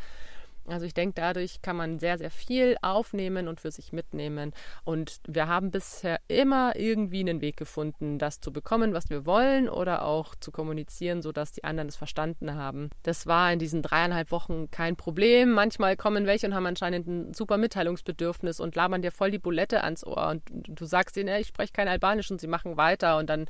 Also 0.68 0.86
ich 0.86 0.94
denke, 0.94 1.16
dadurch 1.16 1.62
kann 1.62 1.76
man 1.76 2.00
sehr, 2.00 2.18
sehr 2.18 2.32
viel 2.32 2.78
aufnehmen 2.82 3.48
und 3.48 3.60
für 3.60 3.72
sich 3.72 3.92
mitnehmen. 3.92 4.54
Und 4.86 5.20
wir 5.28 5.48
haben 5.48 5.72
bisher 5.72 6.20
immer 6.28 6.76
irgendwie 6.76 7.20
einen 7.20 7.42
Weg 7.42 7.58
gefunden, 7.58 8.18
das 8.18 8.40
zu 8.40 8.54
bekommen, 8.54 8.94
was 8.94 9.10
wir 9.10 9.26
wollen 9.26 9.68
oder 9.68 10.06
auch 10.06 10.36
zu 10.36 10.52
kommunizieren, 10.52 11.22
sodass 11.22 11.52
die 11.52 11.64
anderen 11.64 11.90
es 11.90 11.96
verstanden 11.96 12.56
haben. 12.56 12.90
Das 13.04 13.28
war 13.28 13.52
in 13.52 13.60
diesen 13.60 13.82
dreieinhalb 13.82 14.32
Wochen 14.32 14.72
kein 14.72 14.96
Problem. 14.96 15.52
Manchmal 15.52 15.98
kommen 15.98 16.26
welche 16.26 16.48
und 16.48 16.56
haben 16.56 16.66
anscheinend 16.66 17.08
ein 17.08 17.34
super 17.34 17.58
Mitteilungsbedürfnis 17.58 18.60
und 18.60 18.76
labern 18.76 19.02
dir 19.02 19.12
voll 19.12 19.32
die 19.32 19.40
Bulette 19.40 19.84
ans 19.84 20.06
Ohr 20.06 20.30
und 20.30 20.44
du 20.50 20.86
sagst 20.86 21.18
ihnen, 21.18 21.36
ich 21.40 21.48
spreche 21.48 21.74
kein 21.74 21.88
Albanisch 21.88 22.32
und 22.32 22.40
sie 22.40 22.48
machen 22.48 22.78
weiter 22.78 23.18
und 23.18 23.30
dann 23.30 23.48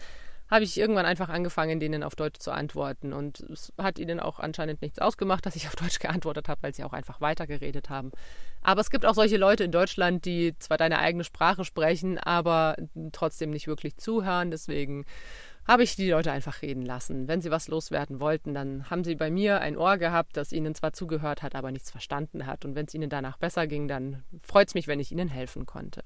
habe 0.54 0.64
ich 0.66 0.78
irgendwann 0.78 1.08
einfach 1.08 1.30
angefangen, 1.30 1.80
denen 1.80 2.04
auf 2.04 2.16
Deutsch 2.16 2.40
zu 2.40 2.52
antworten. 2.52 3.12
Und 3.12 3.40
es 3.40 3.74
hat 3.76 3.98
ihnen 3.98 4.20
auch 4.20 4.40
anscheinend 4.40 4.84
nichts 4.84 5.00
ausgemacht, 5.00 5.44
dass 5.46 5.56
ich 5.56 5.68
auf 5.68 5.76
Deutsch 5.76 5.98
geantwortet 5.98 6.48
habe, 6.48 6.62
weil 6.62 6.74
sie 6.76 6.84
auch 6.84 6.94
einfach 6.94 7.22
weitergeredet 7.22 7.90
haben. 7.90 8.12
Aber 8.62 8.80
es 8.80 8.92
gibt 8.92 9.06
auch 9.06 9.16
solche 9.16 9.38
Leute 9.38 9.64
in 9.64 9.72
Deutschland, 9.72 10.26
die 10.26 10.56
zwar 10.60 10.78
deine 10.78 11.00
eigene 11.00 11.24
Sprache 11.24 11.66
sprechen, 11.66 12.20
aber 12.20 12.76
trotzdem 13.12 13.50
nicht 13.50 13.66
wirklich 13.66 13.98
zuhören. 13.98 14.52
Deswegen 14.52 15.06
habe 15.68 15.82
ich 15.82 15.96
die 15.96 16.12
Leute 16.12 16.32
einfach 16.32 16.62
reden 16.62 16.86
lassen. 16.86 17.28
Wenn 17.28 17.42
sie 17.42 17.50
was 17.50 17.68
loswerden 17.68 18.20
wollten, 18.20 18.54
dann 18.54 18.92
haben 18.92 19.04
sie 19.04 19.16
bei 19.16 19.32
mir 19.32 19.60
ein 19.60 19.76
Ohr 19.76 19.98
gehabt, 19.98 20.38
das 20.38 20.52
ihnen 20.52 20.76
zwar 20.76 20.94
zugehört 20.94 21.42
hat, 21.42 21.56
aber 21.56 21.72
nichts 21.72 21.90
verstanden 21.90 22.46
hat. 22.46 22.64
Und 22.64 22.76
wenn 22.76 22.86
es 22.86 22.94
ihnen 22.94 23.10
danach 23.10 23.38
besser 23.38 23.66
ging, 23.66 23.88
dann 23.88 24.24
freut 24.44 24.68
es 24.68 24.76
mich, 24.76 24.88
wenn 24.88 25.00
ich 25.00 25.12
ihnen 25.12 25.30
helfen 25.30 25.66
konnte. 25.66 26.04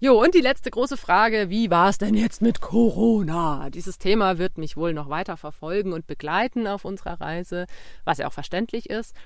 Jo, 0.00 0.22
und 0.22 0.34
die 0.34 0.40
letzte 0.40 0.70
große 0.70 0.96
Frage, 0.96 1.50
wie 1.50 1.70
war 1.70 1.88
es 1.88 1.98
denn 1.98 2.14
jetzt 2.14 2.40
mit 2.40 2.60
Corona? 2.60 3.68
Dieses 3.68 3.98
Thema 3.98 4.38
wird 4.38 4.56
mich 4.56 4.76
wohl 4.76 4.92
noch 4.92 5.08
weiter 5.08 5.36
verfolgen 5.36 5.92
und 5.92 6.06
begleiten 6.06 6.68
auf 6.68 6.84
unserer 6.84 7.20
Reise, 7.20 7.66
was 8.04 8.18
ja 8.18 8.28
auch 8.28 8.32
verständlich 8.32 8.90
ist. 8.90 9.16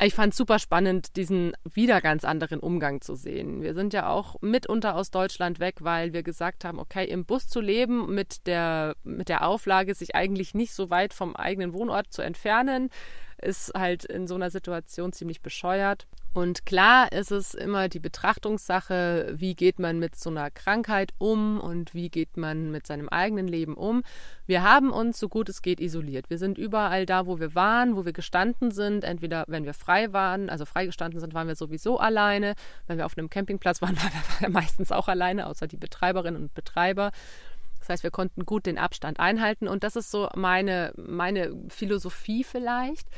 Ich 0.00 0.14
fand 0.14 0.32
es 0.32 0.36
super 0.36 0.58
spannend, 0.58 1.14
diesen 1.14 1.52
wieder 1.62 2.00
ganz 2.00 2.24
anderen 2.24 2.58
Umgang 2.58 3.02
zu 3.02 3.14
sehen. 3.14 3.62
Wir 3.62 3.72
sind 3.74 3.92
ja 3.92 4.08
auch 4.08 4.34
mitunter 4.40 4.96
aus 4.96 5.12
Deutschland 5.12 5.60
weg, 5.60 5.76
weil 5.82 6.12
wir 6.12 6.24
gesagt 6.24 6.64
haben, 6.64 6.80
okay, 6.80 7.04
im 7.04 7.24
Bus 7.24 7.46
zu 7.46 7.60
leben 7.60 8.12
mit 8.12 8.48
der, 8.48 8.96
mit 9.04 9.28
der 9.28 9.46
Auflage, 9.46 9.94
sich 9.94 10.16
eigentlich 10.16 10.54
nicht 10.54 10.74
so 10.74 10.90
weit 10.90 11.14
vom 11.14 11.36
eigenen 11.36 11.72
Wohnort 11.72 12.12
zu 12.12 12.22
entfernen, 12.22 12.90
ist 13.40 13.72
halt 13.74 14.04
in 14.04 14.26
so 14.26 14.34
einer 14.34 14.50
Situation 14.50 15.12
ziemlich 15.12 15.40
bescheuert. 15.40 16.08
Und 16.36 16.66
klar 16.66 17.12
ist 17.12 17.30
es 17.30 17.54
immer 17.54 17.88
die 17.88 17.98
Betrachtungssache, 17.98 19.32
wie 19.38 19.54
geht 19.54 19.78
man 19.78 19.98
mit 19.98 20.16
so 20.16 20.28
einer 20.28 20.50
Krankheit 20.50 21.14
um 21.16 21.58
und 21.58 21.94
wie 21.94 22.10
geht 22.10 22.36
man 22.36 22.70
mit 22.70 22.86
seinem 22.86 23.08
eigenen 23.08 23.48
Leben 23.48 23.74
um. 23.74 24.02
Wir 24.44 24.62
haben 24.62 24.90
uns 24.92 25.18
so 25.18 25.30
gut 25.30 25.48
es 25.48 25.62
geht 25.62 25.80
isoliert. 25.80 26.28
Wir 26.28 26.36
sind 26.36 26.58
überall 26.58 27.06
da, 27.06 27.24
wo 27.24 27.40
wir 27.40 27.54
waren, 27.54 27.96
wo 27.96 28.04
wir 28.04 28.12
gestanden 28.12 28.70
sind. 28.70 29.02
Entweder 29.02 29.46
wenn 29.48 29.64
wir 29.64 29.72
frei 29.72 30.12
waren, 30.12 30.50
also 30.50 30.66
freigestanden 30.66 31.20
sind, 31.20 31.32
waren 31.32 31.48
wir 31.48 31.56
sowieso 31.56 31.98
alleine. 31.98 32.54
Wenn 32.86 32.98
wir 32.98 33.06
auf 33.06 33.16
einem 33.16 33.30
Campingplatz 33.30 33.80
waren, 33.80 33.96
waren 33.96 34.12
wir 34.40 34.50
meistens 34.50 34.92
auch 34.92 35.08
alleine, 35.08 35.46
außer 35.46 35.66
die 35.66 35.78
Betreiberinnen 35.78 36.42
und 36.42 36.52
Betreiber. 36.52 37.12
Das 37.78 37.88
heißt, 37.88 38.02
wir 38.02 38.10
konnten 38.10 38.44
gut 38.44 38.66
den 38.66 38.76
Abstand 38.76 39.20
einhalten 39.20 39.68
und 39.68 39.84
das 39.84 39.96
ist 39.96 40.10
so 40.10 40.28
meine, 40.34 40.92
meine 40.96 41.56
Philosophie 41.70 42.44
vielleicht 42.44 43.08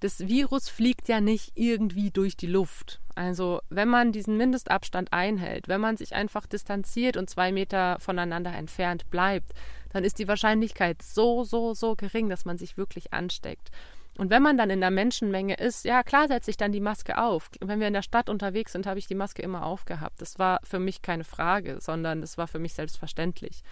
das 0.00 0.20
Virus 0.20 0.68
fliegt 0.68 1.08
ja 1.08 1.20
nicht 1.20 1.52
irgendwie 1.54 2.10
durch 2.10 2.36
die 2.36 2.46
Luft. 2.46 3.00
Also 3.14 3.60
wenn 3.68 3.88
man 3.88 4.12
diesen 4.12 4.36
Mindestabstand 4.36 5.12
einhält, 5.12 5.68
wenn 5.68 5.80
man 5.80 5.98
sich 5.98 6.14
einfach 6.14 6.46
distanziert 6.46 7.18
und 7.18 7.28
zwei 7.28 7.52
Meter 7.52 7.98
voneinander 8.00 8.52
entfernt 8.52 9.10
bleibt, 9.10 9.52
dann 9.92 10.04
ist 10.04 10.18
die 10.18 10.28
Wahrscheinlichkeit 10.28 11.02
so, 11.02 11.44
so, 11.44 11.74
so 11.74 11.96
gering, 11.96 12.30
dass 12.30 12.46
man 12.46 12.56
sich 12.56 12.78
wirklich 12.78 13.12
ansteckt. 13.12 13.70
Und 14.16 14.30
wenn 14.30 14.42
man 14.42 14.56
dann 14.56 14.70
in 14.70 14.80
der 14.80 14.90
Menschenmenge 14.90 15.54
ist, 15.54 15.84
ja 15.84 16.02
klar 16.02 16.28
setze 16.28 16.50
ich 16.50 16.56
dann 16.56 16.72
die 16.72 16.80
Maske 16.80 17.18
auf. 17.18 17.50
Wenn 17.60 17.80
wir 17.80 17.86
in 17.86 17.94
der 17.94 18.02
Stadt 18.02 18.30
unterwegs 18.30 18.72
sind, 18.72 18.86
habe 18.86 18.98
ich 18.98 19.06
die 19.06 19.14
Maske 19.14 19.42
immer 19.42 19.64
aufgehabt. 19.64 20.20
Das 20.20 20.38
war 20.38 20.60
für 20.62 20.78
mich 20.78 21.02
keine 21.02 21.24
Frage, 21.24 21.78
sondern 21.80 22.22
das 22.22 22.38
war 22.38 22.48
für 22.48 22.58
mich 22.58 22.74
selbstverständlich. 22.74 23.62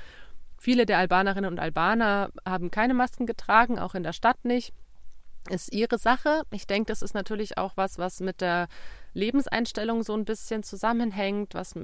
Viele 0.59 0.87
der 0.87 0.99
Albanerinnen 0.99 1.51
und 1.51 1.61
Albaner 1.61 2.31
haben 2.47 2.71
keine 2.71 2.95
Masken 2.95 3.27
getragen, 3.27 3.79
auch 3.79 3.95
in 3.95 4.03
der 4.03 4.13
Stadt 4.13 4.45
nicht 4.45 4.75
ist 5.51 5.73
ihre 5.73 5.99
Sache. 5.99 6.43
Ich 6.51 6.67
denke, 6.67 6.87
das 6.87 7.03
ist 7.03 7.15
natürlich 7.15 7.59
auch 7.59 7.73
was, 7.77 7.99
was 7.99 8.21
mit 8.21 8.41
der 8.41 8.69
Lebenseinstellung 9.15 10.03
so 10.03 10.15
ein 10.15 10.25
bisschen 10.25 10.63
zusammenhängt, 10.63 11.55
was 11.55 11.75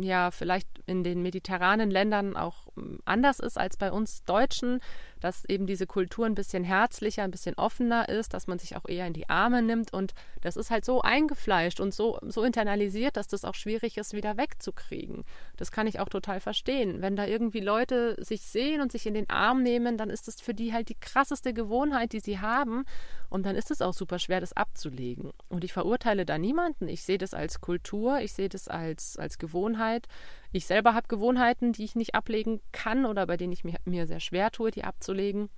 ja 0.00 0.30
vielleicht 0.30 0.68
in 0.86 1.04
den 1.04 1.22
mediterranen 1.22 1.90
Ländern 1.90 2.36
auch 2.36 2.66
anders 3.04 3.40
ist 3.40 3.58
als 3.58 3.76
bei 3.76 3.92
uns 3.92 4.24
Deutschen, 4.24 4.80
dass 5.20 5.44
eben 5.44 5.66
diese 5.66 5.86
Kultur 5.86 6.26
ein 6.26 6.34
bisschen 6.34 6.64
herzlicher, 6.64 7.22
ein 7.22 7.30
bisschen 7.30 7.54
offener 7.56 8.08
ist, 8.08 8.34
dass 8.34 8.46
man 8.46 8.58
sich 8.58 8.76
auch 8.76 8.88
eher 8.88 9.06
in 9.06 9.12
die 9.12 9.28
Arme 9.28 9.62
nimmt 9.62 9.92
und 9.92 10.14
das 10.40 10.56
ist 10.56 10.70
halt 10.70 10.84
so 10.84 11.02
eingefleischt 11.02 11.80
und 11.80 11.94
so, 11.94 12.18
so 12.22 12.42
internalisiert, 12.42 13.16
dass 13.16 13.28
das 13.28 13.44
auch 13.44 13.54
schwierig 13.54 13.98
ist, 13.98 14.14
wieder 14.14 14.36
wegzukriegen. 14.36 15.24
Das 15.56 15.70
kann 15.70 15.86
ich 15.86 16.00
auch 16.00 16.08
total 16.08 16.40
verstehen. 16.40 17.02
Wenn 17.02 17.16
da 17.16 17.26
irgendwie 17.26 17.60
Leute 17.60 18.16
sich 18.24 18.42
sehen 18.42 18.80
und 18.80 18.92
sich 18.92 19.06
in 19.06 19.14
den 19.14 19.28
Arm 19.28 19.62
nehmen, 19.62 19.98
dann 19.98 20.10
ist 20.10 20.28
das 20.28 20.40
für 20.40 20.54
die 20.54 20.72
halt 20.72 20.88
die 20.88 20.98
krasseste 20.98 21.52
Gewohnheit, 21.52 22.12
die 22.12 22.20
sie 22.20 22.40
haben 22.40 22.84
und 23.28 23.46
dann 23.46 23.56
ist 23.56 23.70
es 23.70 23.80
auch 23.82 23.94
super 23.94 24.18
schwer, 24.18 24.40
das 24.40 24.52
abzulegen. 24.52 25.32
Und 25.48 25.64
ich 25.64 25.72
verurteile 25.72 26.26
da 26.26 26.38
niemanden. 26.38 26.88
Ich 26.88 27.02
sehe 27.02 27.18
das 27.18 27.32
als 27.32 27.60
Kultur, 27.60 28.20
ich 28.20 28.32
sehe 28.32 28.48
das 28.48 28.68
als, 28.68 29.16
als 29.16 29.38
Gewohnheit. 29.38 30.08
Ich 30.52 30.66
selber 30.66 30.94
habe 30.94 31.08
Gewohnheiten, 31.08 31.72
die 31.72 31.84
ich 31.84 31.94
nicht 31.94 32.14
ablegen 32.14 32.60
kann 32.72 33.06
oder 33.06 33.26
bei 33.26 33.36
denen 33.36 33.52
ich 33.52 33.64
mir, 33.64 33.76
mir 33.84 34.06
sehr 34.06 34.20
schwer 34.20 34.50
tue, 34.50 34.70
die 34.70 34.84
abzulegen. 34.84 35.48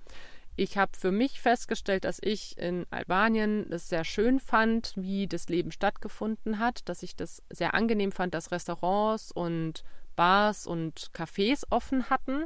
Ich 0.55 0.77
habe 0.77 0.91
für 0.95 1.11
mich 1.11 1.41
festgestellt, 1.41 2.05
dass 2.05 2.19
ich 2.21 2.57
in 2.59 2.85
Albanien 2.91 3.71
es 3.71 3.89
sehr 3.89 4.03
schön 4.03 4.39
fand, 4.39 4.93
wie 4.95 5.25
das 5.27 5.49
Leben 5.49 5.71
stattgefunden 5.71 6.59
hat, 6.59 6.87
dass 6.87 7.01
ich 7.01 7.15
das 7.15 7.41
sehr 7.49 7.73
angenehm 7.73 8.11
fand, 8.11 8.35
dass 8.35 8.51
Restaurants 8.51 9.31
und 9.31 9.83
Bars 10.15 10.67
und 10.67 11.09
Cafés 11.11 11.63
offen 11.71 12.11
hatten. 12.11 12.45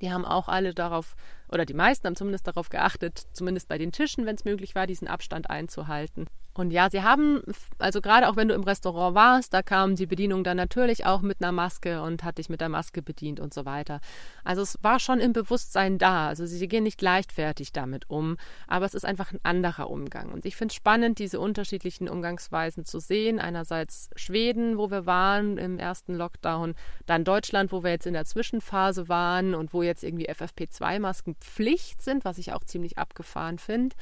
Die 0.00 0.12
haben 0.12 0.24
auch 0.24 0.46
alle 0.46 0.74
darauf, 0.74 1.16
oder 1.48 1.66
die 1.66 1.74
meisten 1.74 2.06
haben 2.06 2.14
zumindest 2.14 2.46
darauf 2.46 2.68
geachtet, 2.68 3.26
zumindest 3.32 3.68
bei 3.68 3.78
den 3.78 3.90
Tischen, 3.90 4.26
wenn 4.26 4.36
es 4.36 4.44
möglich 4.44 4.76
war, 4.76 4.86
diesen 4.86 5.08
Abstand 5.08 5.50
einzuhalten. 5.50 6.26
Und 6.58 6.72
ja, 6.72 6.90
sie 6.90 7.02
haben, 7.02 7.40
also 7.78 8.00
gerade 8.00 8.28
auch 8.28 8.34
wenn 8.34 8.48
du 8.48 8.54
im 8.54 8.64
Restaurant 8.64 9.14
warst, 9.14 9.54
da 9.54 9.62
kam 9.62 9.94
die 9.94 10.06
Bedienung 10.06 10.42
dann 10.42 10.56
natürlich 10.56 11.06
auch 11.06 11.22
mit 11.22 11.40
einer 11.40 11.52
Maske 11.52 12.02
und 12.02 12.24
hat 12.24 12.38
dich 12.38 12.48
mit 12.48 12.60
der 12.60 12.68
Maske 12.68 13.00
bedient 13.00 13.38
und 13.38 13.54
so 13.54 13.64
weiter. 13.64 14.00
Also 14.42 14.62
es 14.62 14.76
war 14.82 14.98
schon 14.98 15.20
im 15.20 15.32
Bewusstsein 15.32 15.98
da. 15.98 16.26
Also 16.26 16.46
sie 16.46 16.66
gehen 16.66 16.82
nicht 16.82 17.00
leichtfertig 17.00 17.72
damit 17.72 18.10
um, 18.10 18.36
aber 18.66 18.86
es 18.86 18.94
ist 18.94 19.04
einfach 19.04 19.32
ein 19.32 19.38
anderer 19.44 19.88
Umgang. 19.88 20.32
Und 20.32 20.44
ich 20.44 20.56
finde 20.56 20.72
es 20.72 20.76
spannend, 20.76 21.20
diese 21.20 21.38
unterschiedlichen 21.38 22.08
Umgangsweisen 22.08 22.84
zu 22.84 22.98
sehen. 22.98 23.38
Einerseits 23.38 24.10
Schweden, 24.16 24.78
wo 24.78 24.90
wir 24.90 25.06
waren 25.06 25.58
im 25.58 25.78
ersten 25.78 26.16
Lockdown, 26.16 26.74
dann 27.06 27.22
Deutschland, 27.22 27.70
wo 27.70 27.84
wir 27.84 27.90
jetzt 27.90 28.06
in 28.06 28.14
der 28.14 28.24
Zwischenphase 28.24 29.08
waren 29.08 29.54
und 29.54 29.72
wo 29.72 29.82
jetzt 29.82 30.02
irgendwie 30.02 30.28
FFP2-Masken 30.28 31.36
Pflicht 31.36 32.02
sind, 32.02 32.24
was 32.24 32.38
ich 32.38 32.52
auch 32.52 32.64
ziemlich 32.64 32.98
abgefahren 32.98 33.58
finde. 33.60 33.94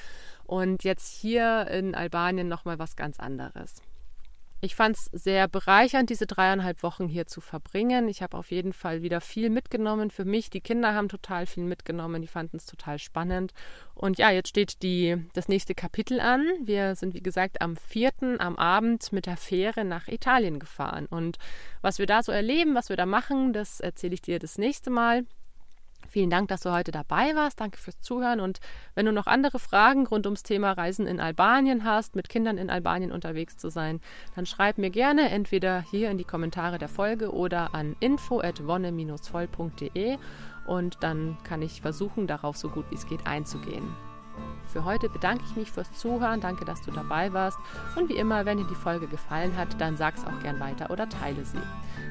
Und 0.47 0.85
jetzt 0.85 1.13
hier 1.13 1.67
in 1.69 1.95
Albanien 1.95 2.49
nochmal 2.49 2.79
was 2.79 2.97
ganz 2.97 3.19
anderes. 3.19 3.83
Ich 4.63 4.75
fand 4.75 4.97
es 4.97 5.05
sehr 5.13 5.49
bereichernd, 5.49 6.09
diese 6.09 6.27
dreieinhalb 6.27 6.83
Wochen 6.83 7.09
hier 7.09 7.27
zu 7.27 7.43
verbringen. 7.43 8.09
Ich 8.09 8.23
habe 8.23 8.39
auf 8.39 8.51
jeden 8.51 8.73
Fall 8.73 9.03
wieder 9.03 9.21
viel 9.21 9.51
mitgenommen 9.51 10.11
für 10.11 10.25
mich. 10.25 10.49
Die 10.49 10.63
Kinder 10.63 10.95
haben 10.95 11.11
total 11.11 11.45
viel 11.45 11.65
mitgenommen, 11.65 12.23
die 12.23 12.29
fanden 12.29 12.57
es 12.57 12.65
total 12.65 12.99
spannend. 12.99 13.53
Und 13.95 14.19
ja, 14.19 14.31
jetzt 14.31 14.49
steht 14.49 14.83
die, 14.83 15.17
das 15.35 15.49
nächste 15.49 15.75
Kapitel 15.75 16.21
an. 16.21 16.47
Wir 16.63 16.97
sind, 16.97 17.13
wie 17.13 17.23
gesagt, 17.23 17.61
am 17.61 17.77
4. 17.77 18.13
am 18.39 18.57
Abend 18.57 19.13
mit 19.13 19.27
der 19.27 19.37
Fähre 19.37 19.85
nach 19.85 20.09
Italien 20.09 20.59
gefahren. 20.59 21.07
Und 21.07 21.37
was 21.83 21.99
wir 21.99 22.07
da 22.07 22.23
so 22.23 22.33
erleben, 22.33 22.75
was 22.75 22.89
wir 22.89 22.97
da 22.97 23.05
machen, 23.05 23.53
das 23.53 23.81
erzähle 23.81 24.15
ich 24.15 24.23
dir 24.23 24.39
das 24.39 24.57
nächste 24.57 24.89
Mal. 24.89 25.27
Vielen 26.09 26.31
Dank, 26.31 26.49
dass 26.49 26.63
du 26.63 26.73
heute 26.73 26.93
dabei 26.93 27.35
warst. 27.35 27.61
Danke 27.61 27.77
fürs 27.79 28.01
Zuhören. 28.01 28.41
Und 28.41 28.61
wenn 28.95 29.05
du 29.07 29.13
noch 29.13 29.27
andere 29.27 29.59
Fragen 29.59 30.07
rund 30.07 30.27
ums 30.27 30.43
Thema 30.43 30.73
Reisen 30.73 31.07
in 31.07 31.21
Albanien 31.21 31.85
hast, 31.85 32.17
mit 32.17 32.29
Kindern 32.29 32.59
in 32.59 32.69
Albanien 32.71 33.13
unterwegs 33.13 33.57
zu 33.57 33.71
sein, 33.71 34.01
dann 34.35 34.45
schreib 34.47 34.79
mir 34.79 34.91
gerne 34.91 35.31
entweder 35.31 35.85
hier 35.91 36.11
in 36.11 36.19
die 36.19 36.25
Kommentare 36.25 36.79
der 36.79 36.89
Folge 36.89 37.33
oder 37.33 37.75
an 37.75 37.97
info@wonne-voll.de 38.01 40.19
und 40.67 40.99
dann 41.01 41.39
kann 41.45 41.63
ich 41.63 41.81
versuchen, 41.81 42.27
darauf 42.27 42.57
so 42.57 42.69
gut 42.69 42.91
wie 42.91 42.97
es 42.97 43.07
geht 43.07 43.25
einzugehen. 43.27 43.85
Für 44.67 44.85
heute 44.85 45.09
bedanke 45.09 45.45
ich 45.49 45.57
mich 45.57 45.71
fürs 45.71 45.93
Zuhören. 45.93 46.41
Danke, 46.41 46.65
dass 46.65 46.83
du 46.83 46.91
dabei 46.91 47.33
warst. 47.33 47.59
Und 47.97 48.09
wie 48.09 48.17
immer, 48.17 48.45
wenn 48.45 48.59
dir 48.59 48.67
die 48.67 48.75
Folge 48.75 49.07
gefallen 49.07 49.57
hat, 49.57 49.81
dann 49.81 49.97
sag's 49.97 50.25
auch 50.25 50.43
gern 50.43 50.61
weiter 50.61 50.91
oder 50.91 51.09
teile 51.09 51.45
sie. 51.45 51.63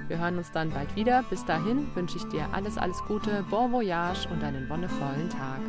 Wir 0.07 0.19
hören 0.19 0.37
uns 0.37 0.51
dann 0.51 0.71
bald 0.71 0.95
wieder. 0.95 1.23
Bis 1.29 1.45
dahin 1.45 1.93
wünsche 1.95 2.17
ich 2.17 2.27
dir 2.29 2.47
alles, 2.53 2.77
alles 2.77 3.03
Gute, 3.07 3.43
bon 3.49 3.71
voyage 3.71 4.27
und 4.29 4.43
einen 4.43 4.69
wonnevollen 4.69 5.29
Tag. 5.29 5.59